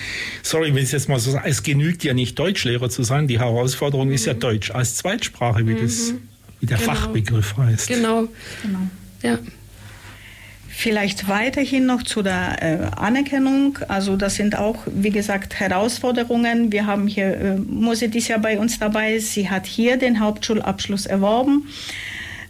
[0.41, 3.27] sorry, wenn ich es jetzt mal so sage, es genügt ja nicht Deutschlehrer zu sein.
[3.27, 4.13] Die Herausforderung mhm.
[4.13, 4.39] ist ja mhm.
[4.39, 5.81] Deutsch als Zweitsprache, wie, mhm.
[5.81, 6.13] das,
[6.61, 6.93] wie der genau.
[6.93, 7.89] Fachbegriff heißt.
[7.89, 8.29] Genau.
[8.61, 8.87] genau.
[9.21, 9.37] Ja.
[10.75, 13.77] Vielleicht weiterhin noch zu der äh, Anerkennung.
[13.89, 16.71] Also das sind auch, wie gesagt, Herausforderungen.
[16.71, 19.19] Wir haben hier, äh, Mosit ist ja bei uns dabei.
[19.19, 21.67] Sie hat hier den Hauptschulabschluss erworben.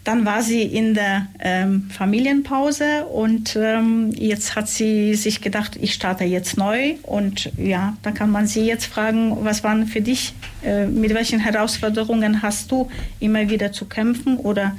[0.06, 5.94] Dann war sie in der ähm, Familienpause und ähm, jetzt hat sie sich gedacht, ich
[5.94, 6.96] starte jetzt neu.
[7.04, 10.34] Und ja, da kann man sie jetzt fragen, was waren für dich,
[10.64, 14.76] äh, mit welchen Herausforderungen hast du immer wieder zu kämpfen oder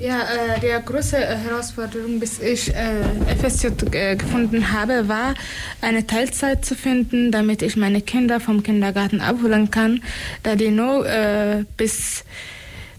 [0.00, 3.02] ja, äh, die größte Herausforderung, bis ich äh,
[3.38, 5.34] FSJ äh, gefunden habe, war,
[5.82, 10.02] eine Teilzeit zu finden, damit ich meine Kinder vom Kindergarten abholen kann,
[10.42, 12.24] da die nur äh, bis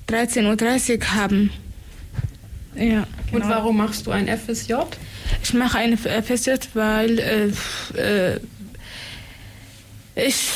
[0.10, 1.52] 13.30 Uhr haben.
[2.76, 3.06] Ja, genau.
[3.32, 4.74] Und warum machst du ein FSJ?
[5.44, 7.48] Ich mache ein FSJ, weil äh,
[8.00, 8.40] äh,
[10.16, 10.52] ich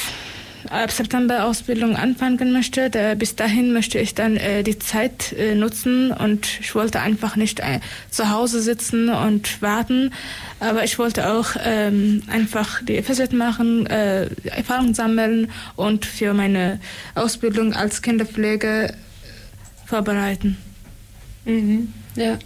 [0.69, 2.89] ab September Ausbildung anfangen möchte.
[2.89, 7.35] Da, bis dahin möchte ich dann äh, die Zeit äh, nutzen und ich wollte einfach
[7.35, 10.11] nicht äh, zu Hause sitzen und warten,
[10.59, 16.79] aber ich wollte auch ähm, einfach die FSJ machen, äh, Erfahrung sammeln und für meine
[17.15, 18.93] Ausbildung als Kinderpflege
[19.85, 20.57] vorbereiten.
[21.45, 21.93] Mhm.
[22.15, 22.37] Ja.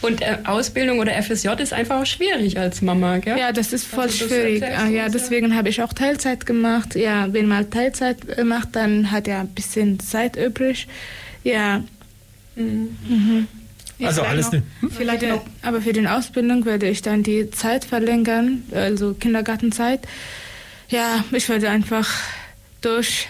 [0.00, 3.36] Und äh, Ausbildung oder FSJ ist einfach auch schwierig als Mama, gell?
[3.36, 4.62] Ja, das ist voll also, schwierig.
[4.62, 6.94] Ah, ja, deswegen habe ich auch Teilzeit gemacht.
[6.94, 10.86] Ja, wenn man Teilzeit macht, dann hat er ein bisschen Zeit übrig.
[11.42, 11.82] Ja.
[12.54, 12.96] Mhm.
[13.08, 13.48] Mhm.
[14.00, 15.44] Also alles noch, vielleicht noch.
[15.62, 20.00] Aber für die Ausbildung werde ich dann die Zeit verlängern, also Kindergartenzeit.
[20.88, 22.08] Ja, ich werde einfach
[22.80, 23.28] durch.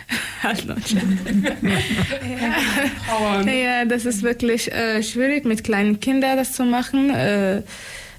[3.43, 3.43] ja.
[3.53, 7.11] ja, das ist wirklich äh, schwierig, mit kleinen Kindern das zu machen.
[7.11, 7.63] Äh,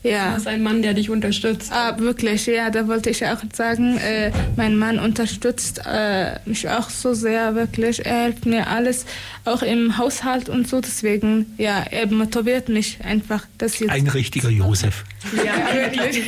[0.04, 0.30] ja.
[0.30, 1.72] Du hast einen Mann, der dich unterstützt.
[1.72, 6.90] Ah, wirklich, ja, da wollte ich auch sagen, äh, mein Mann unterstützt äh, mich auch
[6.90, 8.06] so sehr, wirklich.
[8.06, 9.06] Er hilft mir alles,
[9.46, 10.82] auch im Haushalt und so.
[10.82, 13.46] Deswegen, ja, er motiviert mich einfach.
[13.58, 15.04] Dass jetzt Ein richtiger Josef.
[15.36, 16.26] Ja, wirklich.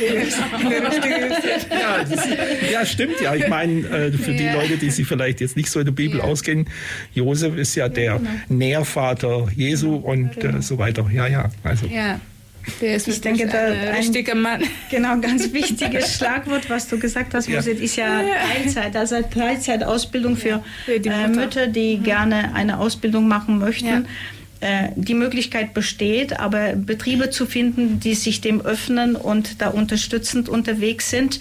[1.70, 2.28] ja, das,
[2.70, 3.34] ja, stimmt ja.
[3.34, 6.18] Ich meine, äh, für die Leute, die sich vielleicht jetzt nicht so in der Bibel
[6.18, 6.24] ja.
[6.24, 6.66] auskennen,
[7.14, 8.30] Josef ist ja der genau.
[8.48, 10.60] Nährvater Jesu und äh, genau.
[10.60, 11.08] so weiter.
[11.12, 11.50] Ja, ja.
[11.64, 11.86] Also.
[11.86, 12.20] Ja.
[12.80, 14.62] Der ist ich denke, da ein richtiger Mann.
[14.90, 17.60] Genau, ganz wichtiges Schlagwort, was du gesagt hast, ja.
[17.60, 22.02] ist ja Teilzeit, also Teilzeitausbildung für, für äh, Mütter, die mhm.
[22.02, 23.86] gerne eine Ausbildung machen möchten.
[23.86, 24.02] Ja.
[24.62, 30.48] Äh, die Möglichkeit besteht, aber Betriebe zu finden, die sich dem öffnen und da unterstützend
[30.48, 31.40] unterwegs sind,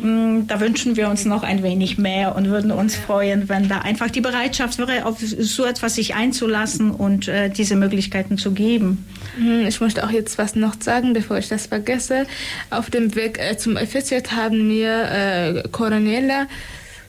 [0.00, 0.46] mhm.
[0.46, 4.08] da wünschen wir uns noch ein wenig mehr und würden uns freuen, wenn da einfach
[4.08, 9.04] die Bereitschaft wäre, auf so etwas sich einzulassen und äh, diese Möglichkeiten zu geben.
[9.36, 12.24] Mhm, ich möchte auch jetzt was noch sagen, bevor ich das vergesse.
[12.70, 16.46] Auf dem Weg äh, zum FSJ haben mir äh, Cornelia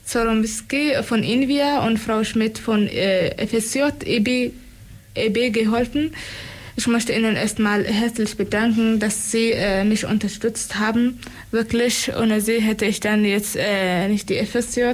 [0.05, 4.53] Zoromski von Invia und Frau Schmidt von äh, FSJ EB
[5.15, 6.13] EB geholfen.
[6.75, 11.19] Ich möchte Ihnen erstmal herzlich bedanken, dass Sie äh, mich unterstützt haben.
[11.51, 14.93] Wirklich, ohne Sie hätte ich dann jetzt äh, nicht die FSJ.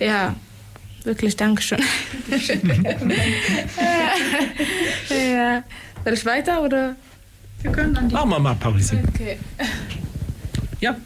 [0.00, 0.34] Ja,
[1.04, 1.78] wirklich Dankeschön.
[5.08, 5.62] ja.
[6.04, 6.96] Soll ich weiter oder?
[7.62, 8.98] Wir können dann die Machen wir mal Pause.
[9.08, 9.38] Okay.
[10.80, 10.96] Ja.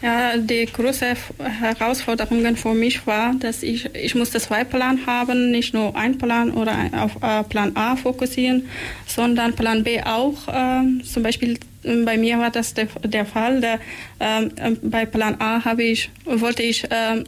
[0.00, 5.74] Ja, die größte Herausforderung für mich war, dass ich, ich musste zwei Plan haben, nicht
[5.74, 8.68] nur ein Plan oder auf äh, Plan A fokussieren,
[9.08, 10.46] sondern Plan B auch.
[10.46, 13.60] Äh, zum Beispiel äh, bei mir war das der, der Fall.
[13.60, 13.80] Der,
[14.20, 17.24] ähm, äh, bei Plan A habe ich, wollte ich ähm,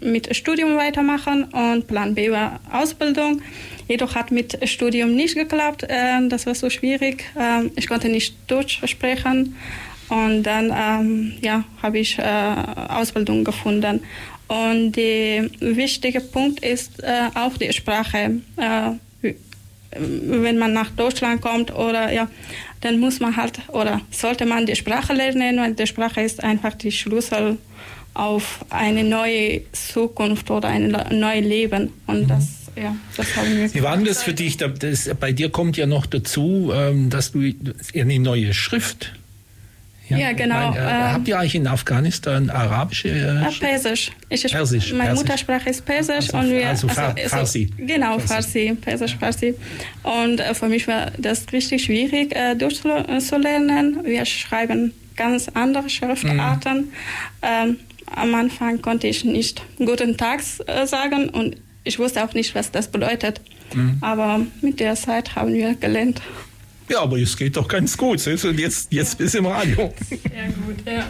[0.00, 3.42] mit Studium weitermachen und Plan B war Ausbildung.
[3.86, 5.86] Jedoch hat mit Studium nicht geklappt.
[6.28, 7.24] Das war so schwierig.
[7.36, 9.56] Ähm, ich konnte nicht Deutsch sprechen.
[10.08, 12.54] Und dann ähm, ja, habe ich äh,
[12.88, 14.00] Ausbildung gefunden.
[14.48, 18.40] Und der wichtige Punkt ist äh, auch die Sprache.
[18.56, 18.90] Äh,
[19.90, 22.28] wenn man nach Deutschland kommt oder ja,
[22.80, 26.74] dann muss man halt oder sollte man die Sprache lernen, weil die Sprache ist einfach
[26.74, 27.58] die Schlüssel
[28.14, 31.92] auf eine neue Zukunft oder ein neues Leben.
[32.06, 32.28] Und mhm.
[32.28, 33.74] das ja, das haben wir.
[33.74, 34.56] Wie war denn das für dich?
[34.56, 37.52] Das, bei dir kommt ja noch dazu, ähm, dass du
[37.94, 39.17] eine neue Schrift
[40.08, 40.70] ja, ja, genau.
[40.70, 43.08] Mein, äh, ähm, habt ihr eigentlich in Afghanistan arabische?
[43.08, 44.10] Äh, äh Persisch.
[44.28, 44.92] Ich, Persisch.
[44.92, 45.24] Meine Persisch.
[45.24, 47.70] Muttersprache ist Persisch also, und wir also, also Farsi.
[47.76, 49.54] Genau, Farsi, Persisch, Farsi.
[50.02, 53.98] Und äh, für mich war das richtig schwierig äh, durchzulernen.
[54.04, 56.76] Wir schreiben ganz andere Schriftarten.
[56.78, 56.92] Mhm.
[57.42, 57.76] Ähm,
[58.14, 62.70] am Anfang konnte ich nicht Guten Tag äh, sagen und ich wusste auch nicht, was
[62.70, 63.40] das bedeutet.
[63.74, 63.98] Mhm.
[64.00, 66.22] Aber mit der Zeit haben wir gelernt.
[66.88, 68.26] Ja, aber es geht doch ganz gut.
[68.26, 69.92] Und jetzt, jetzt bist du im Radio.
[70.10, 71.06] Ja, gut, ja.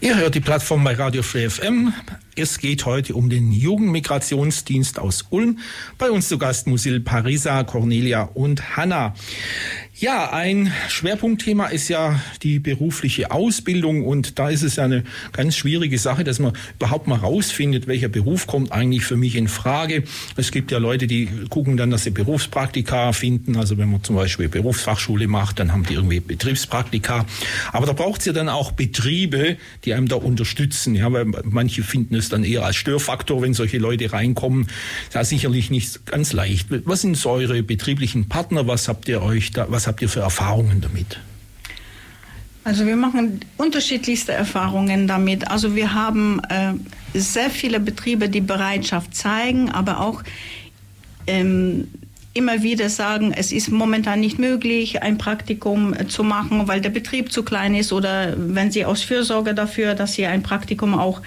[0.00, 1.92] Ihr hört die Plattform bei Radio Free FM.
[2.40, 5.58] Es geht heute um den Jugendmigrationsdienst aus Ulm.
[5.98, 9.12] Bei uns zu Gast Musil Parisa, Cornelia und Hanna.
[10.00, 15.56] Ja, ein Schwerpunktthema ist ja die berufliche Ausbildung und da ist es ja eine ganz
[15.56, 20.04] schwierige Sache, dass man überhaupt mal rausfindet, welcher Beruf kommt eigentlich für mich in Frage.
[20.36, 23.56] Es gibt ja Leute, die gucken dann, dass sie Berufspraktika finden.
[23.56, 27.26] Also wenn man zum Beispiel Berufsfachschule macht, dann haben die irgendwie Betriebspraktika.
[27.70, 30.94] Aber da braucht es ja dann auch Betriebe, die einem da unterstützen.
[30.94, 34.68] Ja, weil manche finden es dann eher als Störfaktor, wenn solche Leute reinkommen.
[35.12, 36.68] Ist sicherlich nicht ganz leicht.
[36.86, 38.66] Was sind so eure betrieblichen Partner?
[38.66, 41.20] Was habt ihr euch da, was habt ihr für Erfahrungen damit?
[42.62, 45.50] Also wir machen unterschiedlichste Erfahrungen damit.
[45.50, 46.74] Also wir haben äh,
[47.18, 50.22] sehr viele Betriebe, die Bereitschaft zeigen, aber auch
[51.26, 51.88] ähm,
[52.32, 57.32] immer wieder sagen, es ist momentan nicht möglich, ein Praktikum zu machen, weil der Betrieb
[57.32, 61.22] zu klein ist oder wenn sie aus Fürsorge dafür, dass sie ein Praktikum auch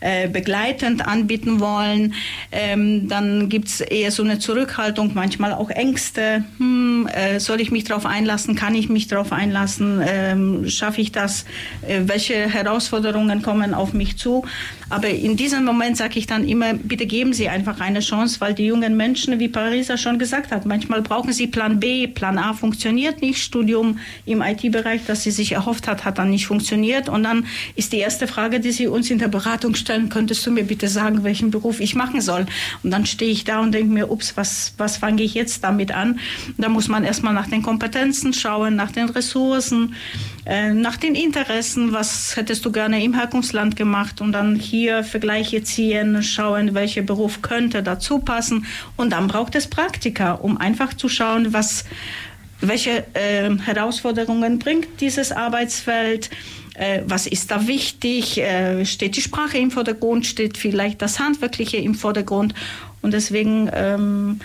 [0.00, 2.14] äh, begleitend anbieten wollen,
[2.50, 6.44] ähm, dann gibt es eher so eine Zurückhaltung, manchmal auch Ängste.
[6.58, 8.56] Hm, äh, soll ich mich darauf einlassen?
[8.56, 10.02] Kann ich mich darauf einlassen?
[10.04, 11.44] Ähm, Schaffe ich das?
[11.86, 14.44] Äh, welche Herausforderungen kommen auf mich zu?
[14.90, 18.54] Aber in diesem Moment sage ich dann immer, bitte geben Sie einfach eine Chance, weil
[18.54, 22.52] die jungen Menschen, wie Pariser schon gesagt hat, manchmal brauchen sie Plan B, Plan A
[22.52, 27.08] funktioniert nicht, Studium im IT-Bereich, das sie sich erhofft hat, hat dann nicht funktioniert.
[27.08, 30.50] Und dann ist die erste Frage, die sie uns in der Beratung stellen, könntest du
[30.50, 32.46] mir bitte sagen, welchen Beruf ich machen soll?
[32.82, 35.92] Und dann stehe ich da und denke mir, ups, was, was fange ich jetzt damit
[35.92, 36.20] an?
[36.56, 39.94] Da muss man erstmal nach den Kompetenzen schauen, nach den Ressourcen,
[40.44, 45.62] äh, nach den Interessen, was hättest du gerne im Herkunftsland gemacht und dann hier Vergleiche
[45.62, 51.08] ziehen, schauen, welcher Beruf könnte dazu passen und dann braucht es Praktika, um einfach zu
[51.08, 51.84] schauen, was
[52.60, 56.30] welche äh, Herausforderungen bringt dieses Arbeitsfeld,
[56.74, 61.76] äh, was ist da wichtig, äh, steht die Sprache im Vordergrund, steht vielleicht das Handwerkliche
[61.76, 62.54] im Vordergrund.
[63.00, 64.40] Und deswegen ähm,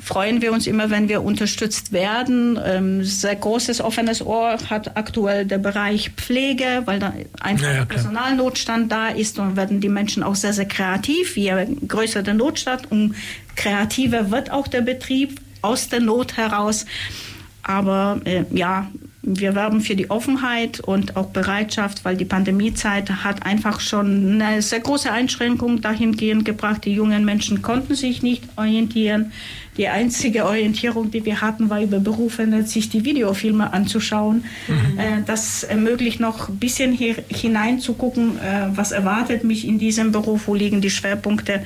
[0.00, 2.58] freuen wir uns immer, wenn wir unterstützt werden.
[2.64, 8.90] Ähm, sehr großes offenes Ohr hat aktuell der Bereich Pflege, weil da einfach ja, Personalnotstand
[8.90, 11.36] da ist und werden die Menschen auch sehr, sehr kreativ.
[11.36, 11.52] Je
[11.86, 13.14] größer der Notstand, um
[13.56, 16.86] kreativer wird auch der Betrieb aus der Not heraus.
[17.62, 18.88] Aber äh, ja,
[19.22, 24.62] wir werben für die Offenheit und auch Bereitschaft, weil die Pandemiezeit hat einfach schon eine
[24.62, 26.84] sehr große Einschränkung dahingehend gebracht.
[26.84, 29.32] Die jungen Menschen konnten sich nicht orientieren.
[29.78, 34.44] Die einzige Orientierung, die wir hatten, war über Berufe, sich die Videofilme anzuschauen.
[34.66, 34.98] Mhm.
[34.98, 40.48] Äh, das ermöglicht noch ein bisschen hier hineinzugucken, äh, was erwartet mich in diesem Beruf,
[40.48, 41.62] wo liegen die Schwerpunkte.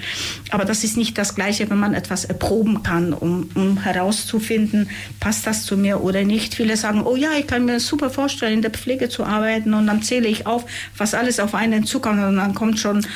[0.51, 5.47] Aber das ist nicht das Gleiche, wenn man etwas erproben kann, um, um herauszufinden, passt
[5.47, 6.55] das zu mir oder nicht.
[6.55, 9.87] Viele sagen, oh ja, ich kann mir super vorstellen, in der Pflege zu arbeiten und
[9.87, 10.67] dann zähle ich auf,
[10.99, 13.07] was alles auf einen zukommt und dann kommt schon...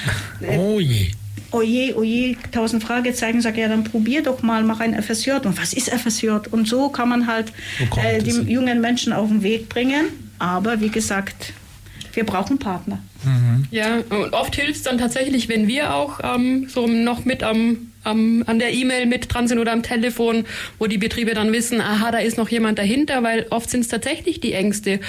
[0.41, 1.11] Äh, oh je
[1.51, 5.33] oje, oje, tausend Fragezeichen, sage ja, dann probier doch mal, mach ein FSJ.
[5.45, 6.29] Und was ist FSJ?
[6.51, 7.53] Und so kann man halt
[7.97, 10.07] äh, die jungen Menschen auf den Weg bringen.
[10.39, 11.53] Aber wie gesagt,
[12.13, 12.99] wir brauchen Partner.
[13.25, 13.67] Mhm.
[13.71, 17.93] Ja, und oft hilft es dann tatsächlich, wenn wir auch ähm, so noch mit am
[18.07, 20.45] am, an der E-Mail mit dran sind oder am Telefon,
[20.79, 23.89] wo die Betriebe dann wissen, aha, da ist noch jemand dahinter, weil oft sind es
[23.89, 25.01] tatsächlich die Ängste.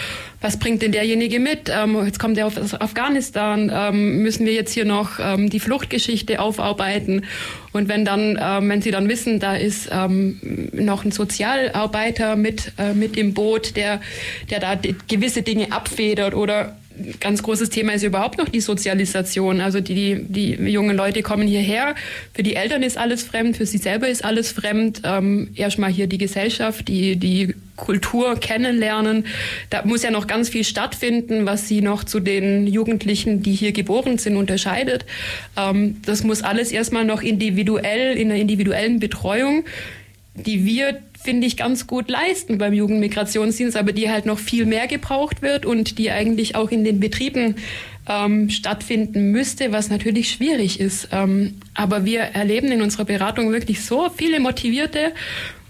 [0.41, 1.69] Was bringt denn derjenige mit?
[1.69, 6.39] Ähm, jetzt kommt er aus Afghanistan, ähm, müssen wir jetzt hier noch ähm, die Fluchtgeschichte
[6.41, 7.25] aufarbeiten.
[7.71, 10.39] Und wenn dann, ähm, wenn sie dann wissen, da ist ähm,
[10.73, 14.01] noch ein Sozialarbeiter mit, äh, mit im Boot, der,
[14.49, 16.75] der da gewisse Dinge abfedert oder
[17.19, 19.61] ganz großes Thema ist überhaupt noch die Sozialisation.
[19.61, 21.95] Also die, die jungen Leute kommen hierher,
[22.33, 25.01] für die Eltern ist alles fremd, für sie selber ist alles fremd.
[25.03, 29.25] Ähm, erstmal hier die Gesellschaft, die, die Kultur kennenlernen.
[29.69, 33.71] Da muss ja noch ganz viel stattfinden, was sie noch zu den Jugendlichen, die hier
[33.71, 35.05] geboren sind, unterscheidet.
[35.55, 39.63] Ähm, das muss alles erstmal noch individuell, in einer individuellen Betreuung,
[40.33, 44.87] die wir finde ich, ganz gut leisten beim Jugendmigrationsdienst, aber die halt noch viel mehr
[44.87, 47.55] gebraucht wird und die eigentlich auch in den Betrieben
[48.07, 51.09] ähm, stattfinden müsste, was natürlich schwierig ist.
[51.11, 55.13] Ähm, aber wir erleben in unserer Beratung wirklich so viele Motivierte,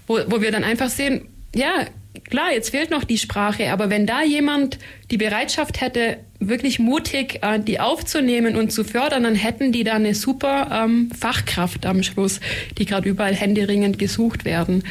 [0.06, 1.22] wo, wo wir dann einfach sehen,
[1.54, 1.86] ja,
[2.30, 4.78] klar, jetzt fehlt noch die Sprache, aber wenn da jemand
[5.10, 9.94] die Bereitschaft hätte, wirklich mutig äh, die aufzunehmen und zu fördern, dann hätten die da
[9.94, 12.40] eine super ähm, Fachkraft am Schluss,
[12.78, 14.84] die gerade überall händeringend gesucht werden.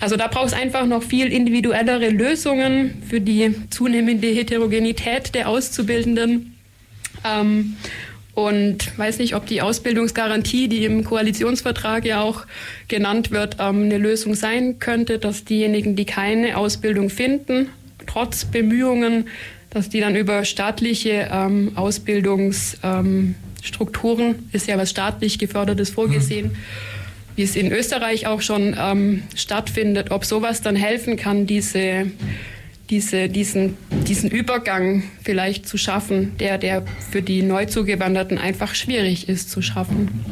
[0.00, 6.54] Also da braucht es einfach noch viel individuellere Lösungen für die zunehmende Heterogenität der Auszubildenden.
[7.24, 7.76] Ähm,
[8.34, 12.46] und weiß nicht, ob die Ausbildungsgarantie, die im Koalitionsvertrag ja auch
[12.86, 17.70] genannt wird, ähm, eine Lösung sein könnte, dass diejenigen, die keine Ausbildung finden,
[18.06, 19.26] trotz Bemühungen,
[19.70, 26.56] dass die dann über staatliche ähm, Ausbildungsstrukturen, ist ja was staatlich gefördertes vorgesehen, mhm.
[27.38, 32.10] Wie es in Österreich auch schon ähm, stattfindet, ob sowas dann helfen kann, diese
[32.90, 33.76] diese, diesen,
[34.06, 40.24] diesen Übergang vielleicht zu schaffen, der, der für die Neuzugewanderten einfach schwierig ist zu schaffen.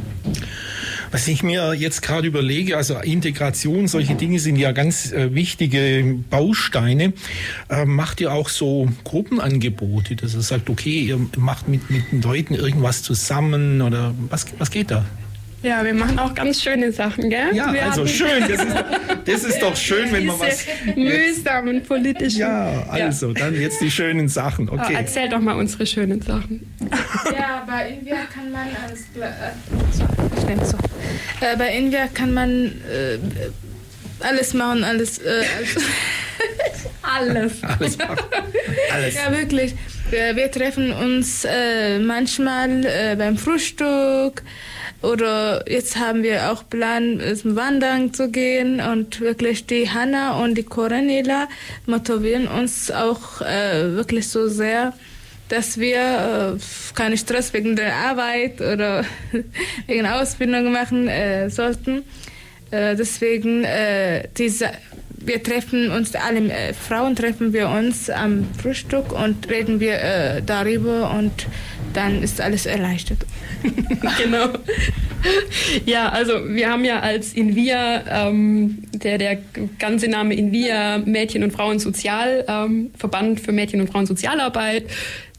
[1.11, 6.17] Was ich mir jetzt gerade überlege, also Integration, solche Dinge sind ja ganz äh, wichtige
[6.31, 7.13] Bausteine.
[7.69, 12.23] Äh, macht ihr auch so Gruppenangebote, dass ihr sagt, okay, ihr macht mit, mit den
[12.23, 15.05] Leuten irgendwas zusammen oder was, was geht da?
[15.67, 17.53] Ja, wir machen auch ganz schöne Sachen, gell?
[17.53, 18.41] Ja, wir also schön.
[18.43, 18.77] Das ist,
[19.25, 20.65] das ist doch schön, wenn man was.
[20.95, 22.39] Mühsamen politischen.
[22.39, 23.35] Ja, also, ja.
[23.35, 24.69] dann jetzt die schönen Sachen.
[24.69, 24.93] Okay.
[24.93, 26.73] Oh, erzähl doch mal unsere schönen Sachen.
[27.37, 29.01] Ja, bei Invia kann man alles.
[29.21, 30.77] Äh, ich nehme so.
[31.41, 33.19] Äh, bei Invia kann man äh,
[34.21, 35.19] alles machen, alles.
[35.19, 35.43] Äh,
[37.03, 37.55] alles.
[37.65, 38.19] alles machen.
[38.93, 39.15] Alles.
[39.17, 39.75] Ja, wirklich.
[40.11, 44.45] Wir, wir treffen uns äh, manchmal äh, beim Frühstück.
[45.03, 50.57] Oder jetzt haben wir auch Plan, zum Wandern zu gehen und wirklich die Hanna und
[50.57, 51.49] die Coranela
[51.87, 54.95] motivieren uns auch äh, wirklich so sehr,
[55.49, 59.05] dass wir äh, keinen Stress wegen der Arbeit oder
[59.87, 62.03] wegen Ausbildung machen äh, sollten.
[62.71, 64.71] Äh, deswegen äh, diese
[65.27, 70.43] wir treffen uns, alle äh, Frauen treffen wir uns am Frühstück und reden wir äh,
[70.45, 71.47] darüber und
[71.93, 73.19] dann ist alles erleichtert.
[74.23, 74.49] genau.
[75.85, 79.39] Ja, also wir haben ja als Invia, ähm, der, der
[79.79, 84.85] ganze Name Invia Mädchen- und Frauensozialverband ähm, für Mädchen- und Frauensozialarbeit,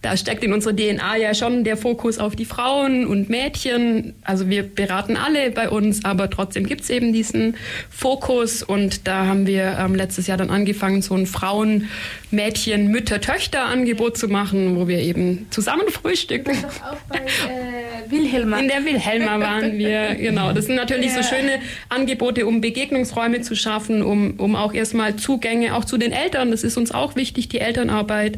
[0.01, 4.13] da steckt in unserer DNA ja schon der Fokus auf die Frauen und Mädchen.
[4.23, 7.55] Also wir beraten alle bei uns, aber trotzdem gibt es eben diesen
[7.89, 11.89] Fokus und da haben wir ähm, letztes Jahr dann angefangen, so ein Frauen,
[12.29, 16.55] Mädchen, Mütter, Töchter Angebot zu machen, wo wir eben zusammen frühstücken.
[16.61, 18.59] Doch auch bei äh, Wilhelma.
[18.59, 20.53] In der Wilhelma waren wir, genau.
[20.53, 21.21] Das sind natürlich ja.
[21.21, 26.11] so schöne Angebote, um Begegnungsräume zu schaffen, um, um auch erstmal Zugänge auch zu den
[26.11, 28.37] Eltern, das ist uns auch wichtig, die Elternarbeit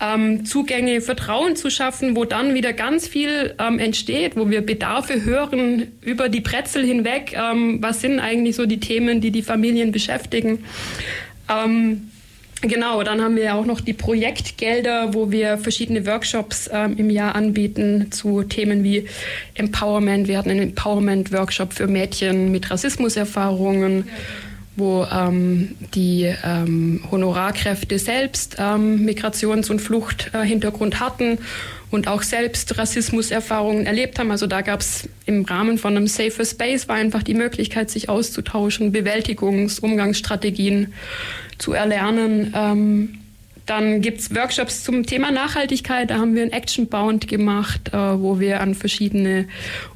[0.00, 5.24] ähm, Zugänge, Vertrauen zu schaffen, wo dann wieder ganz viel ähm, entsteht, wo wir Bedarfe
[5.24, 7.34] hören über die Brezel hinweg.
[7.34, 10.64] Ähm, was sind eigentlich so die Themen, die die Familien beschäftigen?
[11.48, 12.11] Ähm,
[12.62, 17.34] Genau, dann haben wir auch noch die Projektgelder, wo wir verschiedene Workshops ähm, im Jahr
[17.34, 19.08] anbieten zu Themen wie
[19.54, 20.28] Empowerment.
[20.28, 24.04] Wir hatten einen Empowerment-Workshop für Mädchen mit Rassismuserfahrungen.
[24.06, 24.12] Ja
[24.76, 31.38] wo ähm, die ähm, Honorarkräfte selbst ähm, Migrations- und Fluchthintergrund äh, hatten
[31.92, 34.30] und auch selbst Rassismuserfahrungen erlebt haben.
[34.30, 38.08] Also da gab es im Rahmen von einem Safer Space war einfach die Möglichkeit, sich
[38.08, 40.92] auszutauschen, Bewältigungs-, Umgangsstrategien
[41.58, 42.52] zu erlernen.
[42.56, 43.18] Ähm,
[43.66, 46.10] dann gibt es Workshops zum Thema Nachhaltigkeit.
[46.10, 49.46] Da haben wir ein Action Bound gemacht, äh, wo wir an verschiedene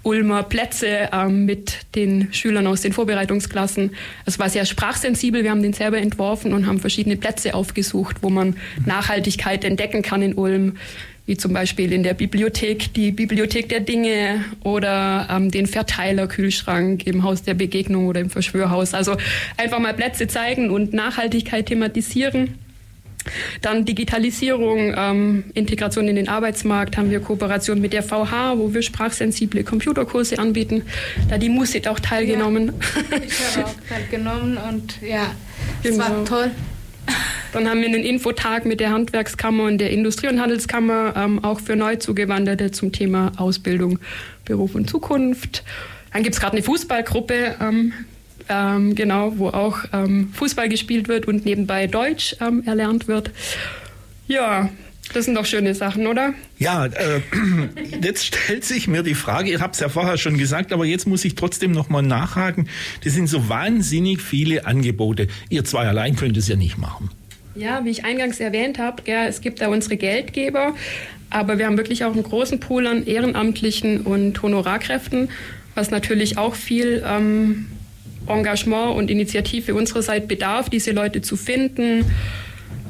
[0.02, 3.90] Ulmer Plätze äh, mit den Schülern aus den Vorbereitungsklassen,
[4.24, 8.30] es war sehr sprachsensibel, wir haben den selber entworfen und haben verschiedene Plätze aufgesucht, wo
[8.30, 10.76] man Nachhaltigkeit entdecken kann in Ulm
[11.26, 17.24] wie zum Beispiel in der Bibliothek, die Bibliothek der Dinge oder ähm, den Verteilerkühlschrank im
[17.24, 18.94] Haus der Begegnung oder im Verschwörhaus.
[18.94, 19.16] Also
[19.56, 22.58] einfach mal Plätze zeigen und Nachhaltigkeit thematisieren.
[23.60, 28.82] Dann Digitalisierung, ähm, Integration in den Arbeitsmarkt, haben wir Kooperation mit der VH, wo wir
[28.82, 30.82] sprachsensible Computerkurse anbieten.
[31.28, 32.72] Da die Musit auch teilgenommen.
[33.10, 35.32] Ja, ich habe auch teilgenommen und ja,
[35.82, 36.04] es genau.
[36.04, 36.50] war toll.
[37.56, 41.58] Dann haben wir einen Infotag mit der Handwerkskammer und der Industrie- und Handelskammer, ähm, auch
[41.58, 43.98] für Neuzugewanderte zum Thema Ausbildung,
[44.44, 45.64] Beruf und Zukunft.
[46.12, 47.94] Dann gibt es gerade eine Fußballgruppe, ähm,
[48.50, 53.30] ähm, genau, wo auch ähm, Fußball gespielt wird und nebenbei Deutsch ähm, erlernt wird.
[54.28, 54.68] Ja,
[55.14, 56.34] das sind doch schöne Sachen, oder?
[56.58, 57.22] Ja, äh,
[58.02, 61.06] jetzt stellt sich mir die Frage, ihr habt es ja vorher schon gesagt, aber jetzt
[61.06, 62.68] muss ich trotzdem nochmal nachhaken.
[63.02, 65.28] Das sind so wahnsinnig viele Angebote.
[65.48, 67.08] Ihr zwei allein könnt es ja nicht machen.
[67.56, 70.74] Ja, wie ich eingangs erwähnt habe, ja, es gibt da unsere Geldgeber,
[71.30, 75.30] aber wir haben wirklich auch einen großen Pool an Ehrenamtlichen und Honorarkräften,
[75.74, 77.66] was natürlich auch viel ähm,
[78.26, 82.04] Engagement und Initiative unsererseits bedarf, diese Leute zu finden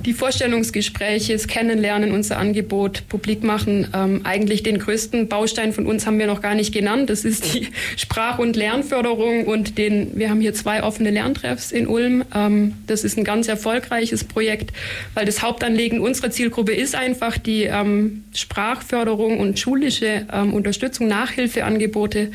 [0.07, 3.89] die Vorstellungsgespräche, das Kennenlernen, unser Angebot publik machen.
[3.93, 7.11] Ähm, eigentlich den größten Baustein von uns haben wir noch gar nicht genannt.
[7.11, 11.89] Das ist die Sprach- und Lernförderung und den, wir haben hier zwei offene Lerntreffs in
[11.89, 12.25] Ulm.
[12.35, 14.73] Ähm, das ist ein ganz erfolgreiches Projekt,
[15.15, 22.31] weil das Hauptanliegen unserer Zielgruppe ist einfach die ähm, Sprachförderung und schulische ähm, Unterstützung, Nachhilfeangebote.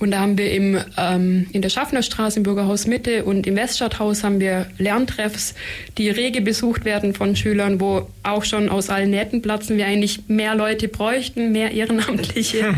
[0.00, 4.24] Und da haben wir im, ähm, in der Schaffnerstraße im Bürgerhaus Mitte und im Weststadthaus
[4.24, 5.54] haben wir Lerntreffs,
[5.98, 10.28] die rege besucht werden von Schülern, wo auch schon aus allen Nähten platzen wir eigentlich
[10.28, 12.58] mehr Leute bräuchten, mehr Ehrenamtliche.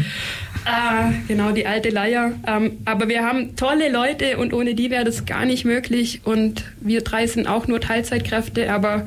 [0.67, 2.33] äh, genau, die alte Leier.
[2.47, 6.21] Ähm, aber wir haben tolle Leute und ohne die wäre das gar nicht möglich.
[6.25, 9.07] Und wir drei sind auch nur Teilzeitkräfte, aber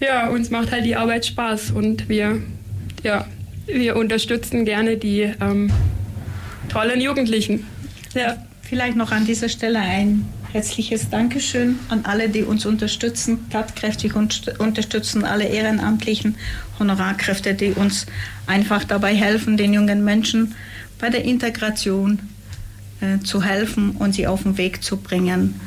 [0.00, 2.40] ja, uns macht halt die Arbeit Spaß und wir,
[3.02, 3.26] ja,
[3.66, 5.70] wir unterstützen gerne die ähm,
[6.74, 7.66] tollen Jugendlichen.
[8.14, 8.36] Ja.
[8.62, 15.24] Vielleicht noch an dieser Stelle ein herzliches Dankeschön an alle, die uns unterstützen, tatkräftig unterstützen,
[15.24, 16.36] alle ehrenamtlichen
[16.78, 18.06] Honorarkräfte, die uns
[18.46, 20.54] einfach dabei helfen, den jungen Menschen
[20.98, 22.18] bei der Integration
[23.00, 25.60] äh, zu helfen und sie auf den Weg zu bringen.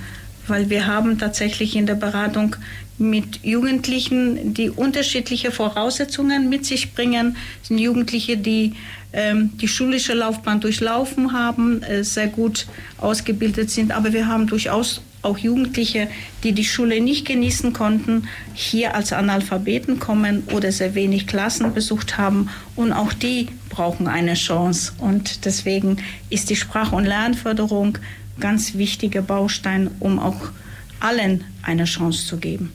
[0.47, 2.55] Weil wir haben tatsächlich in der Beratung
[2.98, 8.74] mit Jugendlichen, die unterschiedliche Voraussetzungen mit sich bringen, das sind Jugendliche, die
[9.14, 12.68] ähm, die schulische Laufbahn durchlaufen haben, äh, sehr gut
[12.98, 13.91] ausgebildet sind.
[13.91, 16.08] Aber wir haben durchaus auch Jugendliche,
[16.43, 22.18] die die Schule nicht genießen konnten, hier als Analphabeten kommen oder sehr wenig Klassen besucht
[22.18, 22.50] haben.
[22.76, 24.93] Und auch die brauchen eine Chance.
[24.98, 25.98] Und deswegen
[26.30, 27.98] ist die Sprach- und Lernförderung
[28.39, 30.52] ganz wichtiger Baustein, um auch
[31.00, 32.72] allen eine Chance zu geben.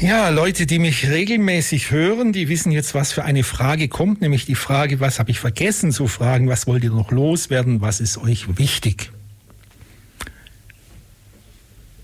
[0.00, 4.46] Ja, Leute, die mich regelmäßig hören, die wissen jetzt, was für eine Frage kommt, nämlich
[4.46, 8.16] die Frage, was habe ich vergessen zu fragen, was wollt ihr noch loswerden, was ist
[8.16, 9.10] euch wichtig?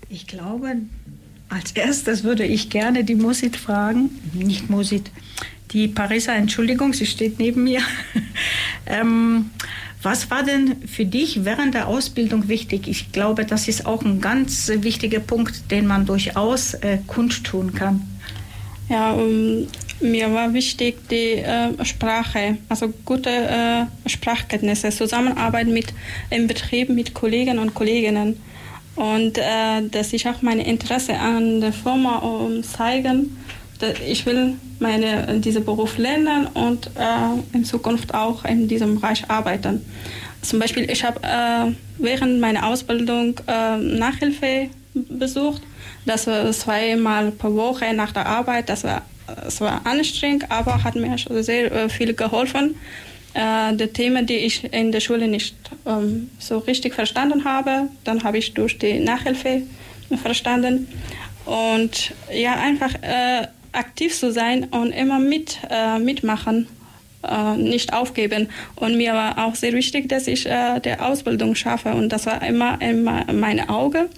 [0.09, 0.75] Ich glaube,
[1.47, 5.09] als erstes würde ich gerne die Musit fragen, nicht Musit,
[5.71, 7.79] die Pariser, Entschuldigung, sie steht neben mir.
[8.87, 9.51] ähm,
[10.05, 12.87] was war denn für dich während der Ausbildung wichtig?
[12.87, 18.01] Ich glaube, das ist auch ein ganz wichtiger Punkt, den man durchaus äh, kundtun kann.
[18.87, 19.67] Ja, um,
[19.99, 25.87] mir war wichtig die äh, Sprache, also gute äh, Sprachkenntnisse, Zusammenarbeit mit
[26.29, 28.37] im Betrieb mit Kollegen und Kolleginnen
[28.95, 33.37] und äh, dass ich auch mein Interesse an der Firma um, zeigen
[34.07, 39.85] ich will meine, diesen Beruf lernen und äh, in Zukunft auch in diesem Bereich arbeiten.
[40.41, 45.61] Zum Beispiel, ich habe äh, während meiner Ausbildung äh, Nachhilfe besucht.
[46.05, 48.69] Das war zweimal pro Woche nach der Arbeit.
[48.69, 52.75] Das war, das war anstrengend, aber hat mir sehr äh, viel geholfen.
[53.33, 55.55] Äh, die Themen, die ich in der Schule nicht
[55.85, 59.63] ähm, so richtig verstanden habe, dann habe ich durch die Nachhilfe
[60.21, 60.87] verstanden.
[61.45, 66.67] Und ja, einfach äh, aktiv zu sein und immer mit, äh, mitmachen,
[67.23, 68.49] äh, nicht aufgeben.
[68.75, 71.93] Und mir war auch sehr wichtig, dass ich äh, die Ausbildung schaffe.
[71.93, 74.09] Und das war immer, immer mein Auge.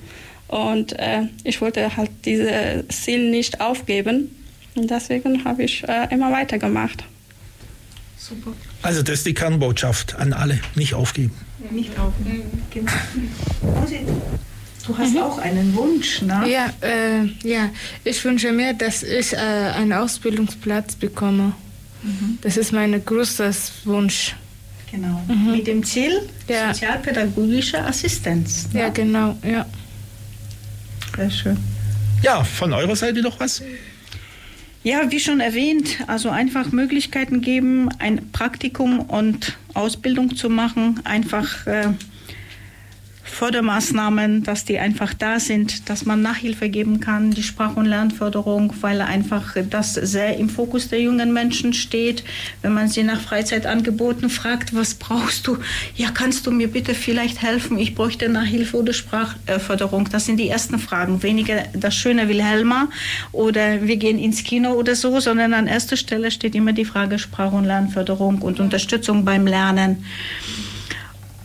[0.48, 4.36] Und äh, ich wollte halt dieses Ziel nicht aufgeben.
[4.76, 7.04] Und deswegen habe ich äh, immer weitergemacht.
[8.18, 8.54] Super.
[8.82, 11.34] Also das ist die Kernbotschaft an alle, nicht aufgeben.
[11.72, 12.92] Nicht aufgeben, genau.
[14.88, 15.22] Du hast mhm.
[15.22, 16.46] auch einen Wunsch, ne?
[16.50, 17.70] Ja, äh, ja,
[18.06, 21.52] ich wünsche mir, dass ich äh, einen Ausbildungsplatz bekomme.
[22.04, 22.38] Mhm.
[22.42, 23.52] Das ist mein größter
[23.84, 24.36] Wunsch.
[24.90, 25.22] Genau.
[25.28, 25.52] Mhm.
[25.52, 26.74] Mit dem Ziel ja.
[26.74, 28.70] sozialpädagogische Assistenz.
[28.72, 28.80] Ne?
[28.80, 29.66] Ja, genau, ja.
[31.18, 31.58] Sehr schön.
[32.22, 33.62] Ja, von eurer Seite noch was?
[34.84, 41.68] Ja, wie schon erwähnt, also einfach Möglichkeiten geben, ein Praktikum und Ausbildung zu machen, einfach
[41.68, 41.90] äh,
[43.38, 48.74] Fördermaßnahmen, dass die einfach da sind, dass man Nachhilfe geben kann, die Sprach- und Lernförderung,
[48.82, 52.24] weil einfach das sehr im Fokus der jungen Menschen steht.
[52.64, 55.60] Wenn man sie nach Freizeitangeboten fragt, was brauchst du?
[55.96, 57.78] Ja, kannst du mir bitte vielleicht helfen?
[57.78, 60.10] Ich bräuchte Nachhilfe oder Sprachförderung.
[60.12, 61.22] Das sind die ersten Fragen.
[61.22, 62.88] Weniger das schöne Wilhelma
[63.34, 67.20] oder wir gehen ins Kino oder so, sondern an erster Stelle steht immer die Frage
[67.20, 70.04] Sprach- und Lernförderung und Unterstützung beim Lernen.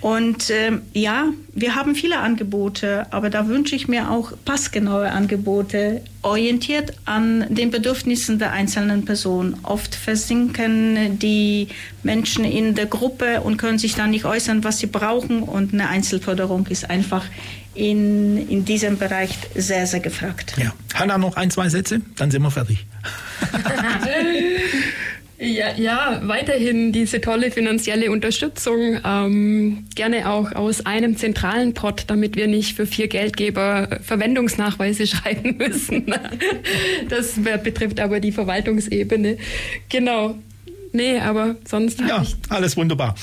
[0.03, 6.03] Und äh, ja, wir haben viele Angebote, aber da wünsche ich mir auch passgenaue Angebote,
[6.23, 9.57] orientiert an den Bedürfnissen der einzelnen Person.
[9.63, 11.69] Oft versinken die
[12.03, 15.45] Menschen in der Gruppe und können sich dann nicht äußern, was sie brauchen.
[15.45, 17.25] Und eine Einzelförderung ist einfach
[17.75, 20.55] in, in diesem Bereich sehr, sehr gefragt.
[20.57, 20.73] Ja.
[20.95, 22.87] Hanna, noch ein, zwei Sätze, dann sind wir fertig.
[25.45, 32.37] Ja, ja, weiterhin diese tolle finanzielle Unterstützung, ähm, gerne auch aus einem zentralen Pot, damit
[32.37, 36.15] wir nicht für vier Geldgeber Verwendungsnachweise schreiben müssen.
[37.09, 39.37] Das betrifft aber die Verwaltungsebene.
[39.89, 40.37] Genau.
[40.93, 42.01] Nee, aber sonst.
[42.01, 43.15] Ja, alles wunderbar.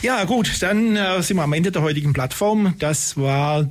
[0.00, 2.74] Ja, gut, dann äh, sind wir am Ende der heutigen Plattform.
[2.78, 3.68] Das war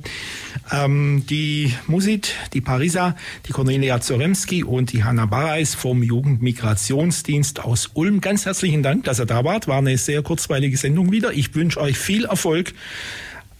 [0.70, 3.16] ähm, die Musit, die Parisa,
[3.46, 8.20] die Cornelia Zoremski und die Hanna Barreis vom Jugendmigrationsdienst aus Ulm.
[8.20, 9.66] Ganz herzlichen Dank, dass ihr da wart.
[9.66, 11.32] War eine sehr kurzweilige Sendung wieder.
[11.32, 12.72] Ich wünsche euch viel Erfolg,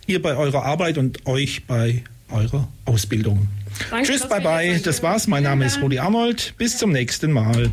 [0.07, 3.49] ihr bei eurer Arbeit und euch bei eurer Ausbildung.
[3.91, 4.81] Danke, Tschüss, bye bye.
[4.81, 5.27] Das war's.
[5.27, 6.55] Mein Name ist Rudi Arnold.
[6.57, 7.73] Bis zum nächsten Mal.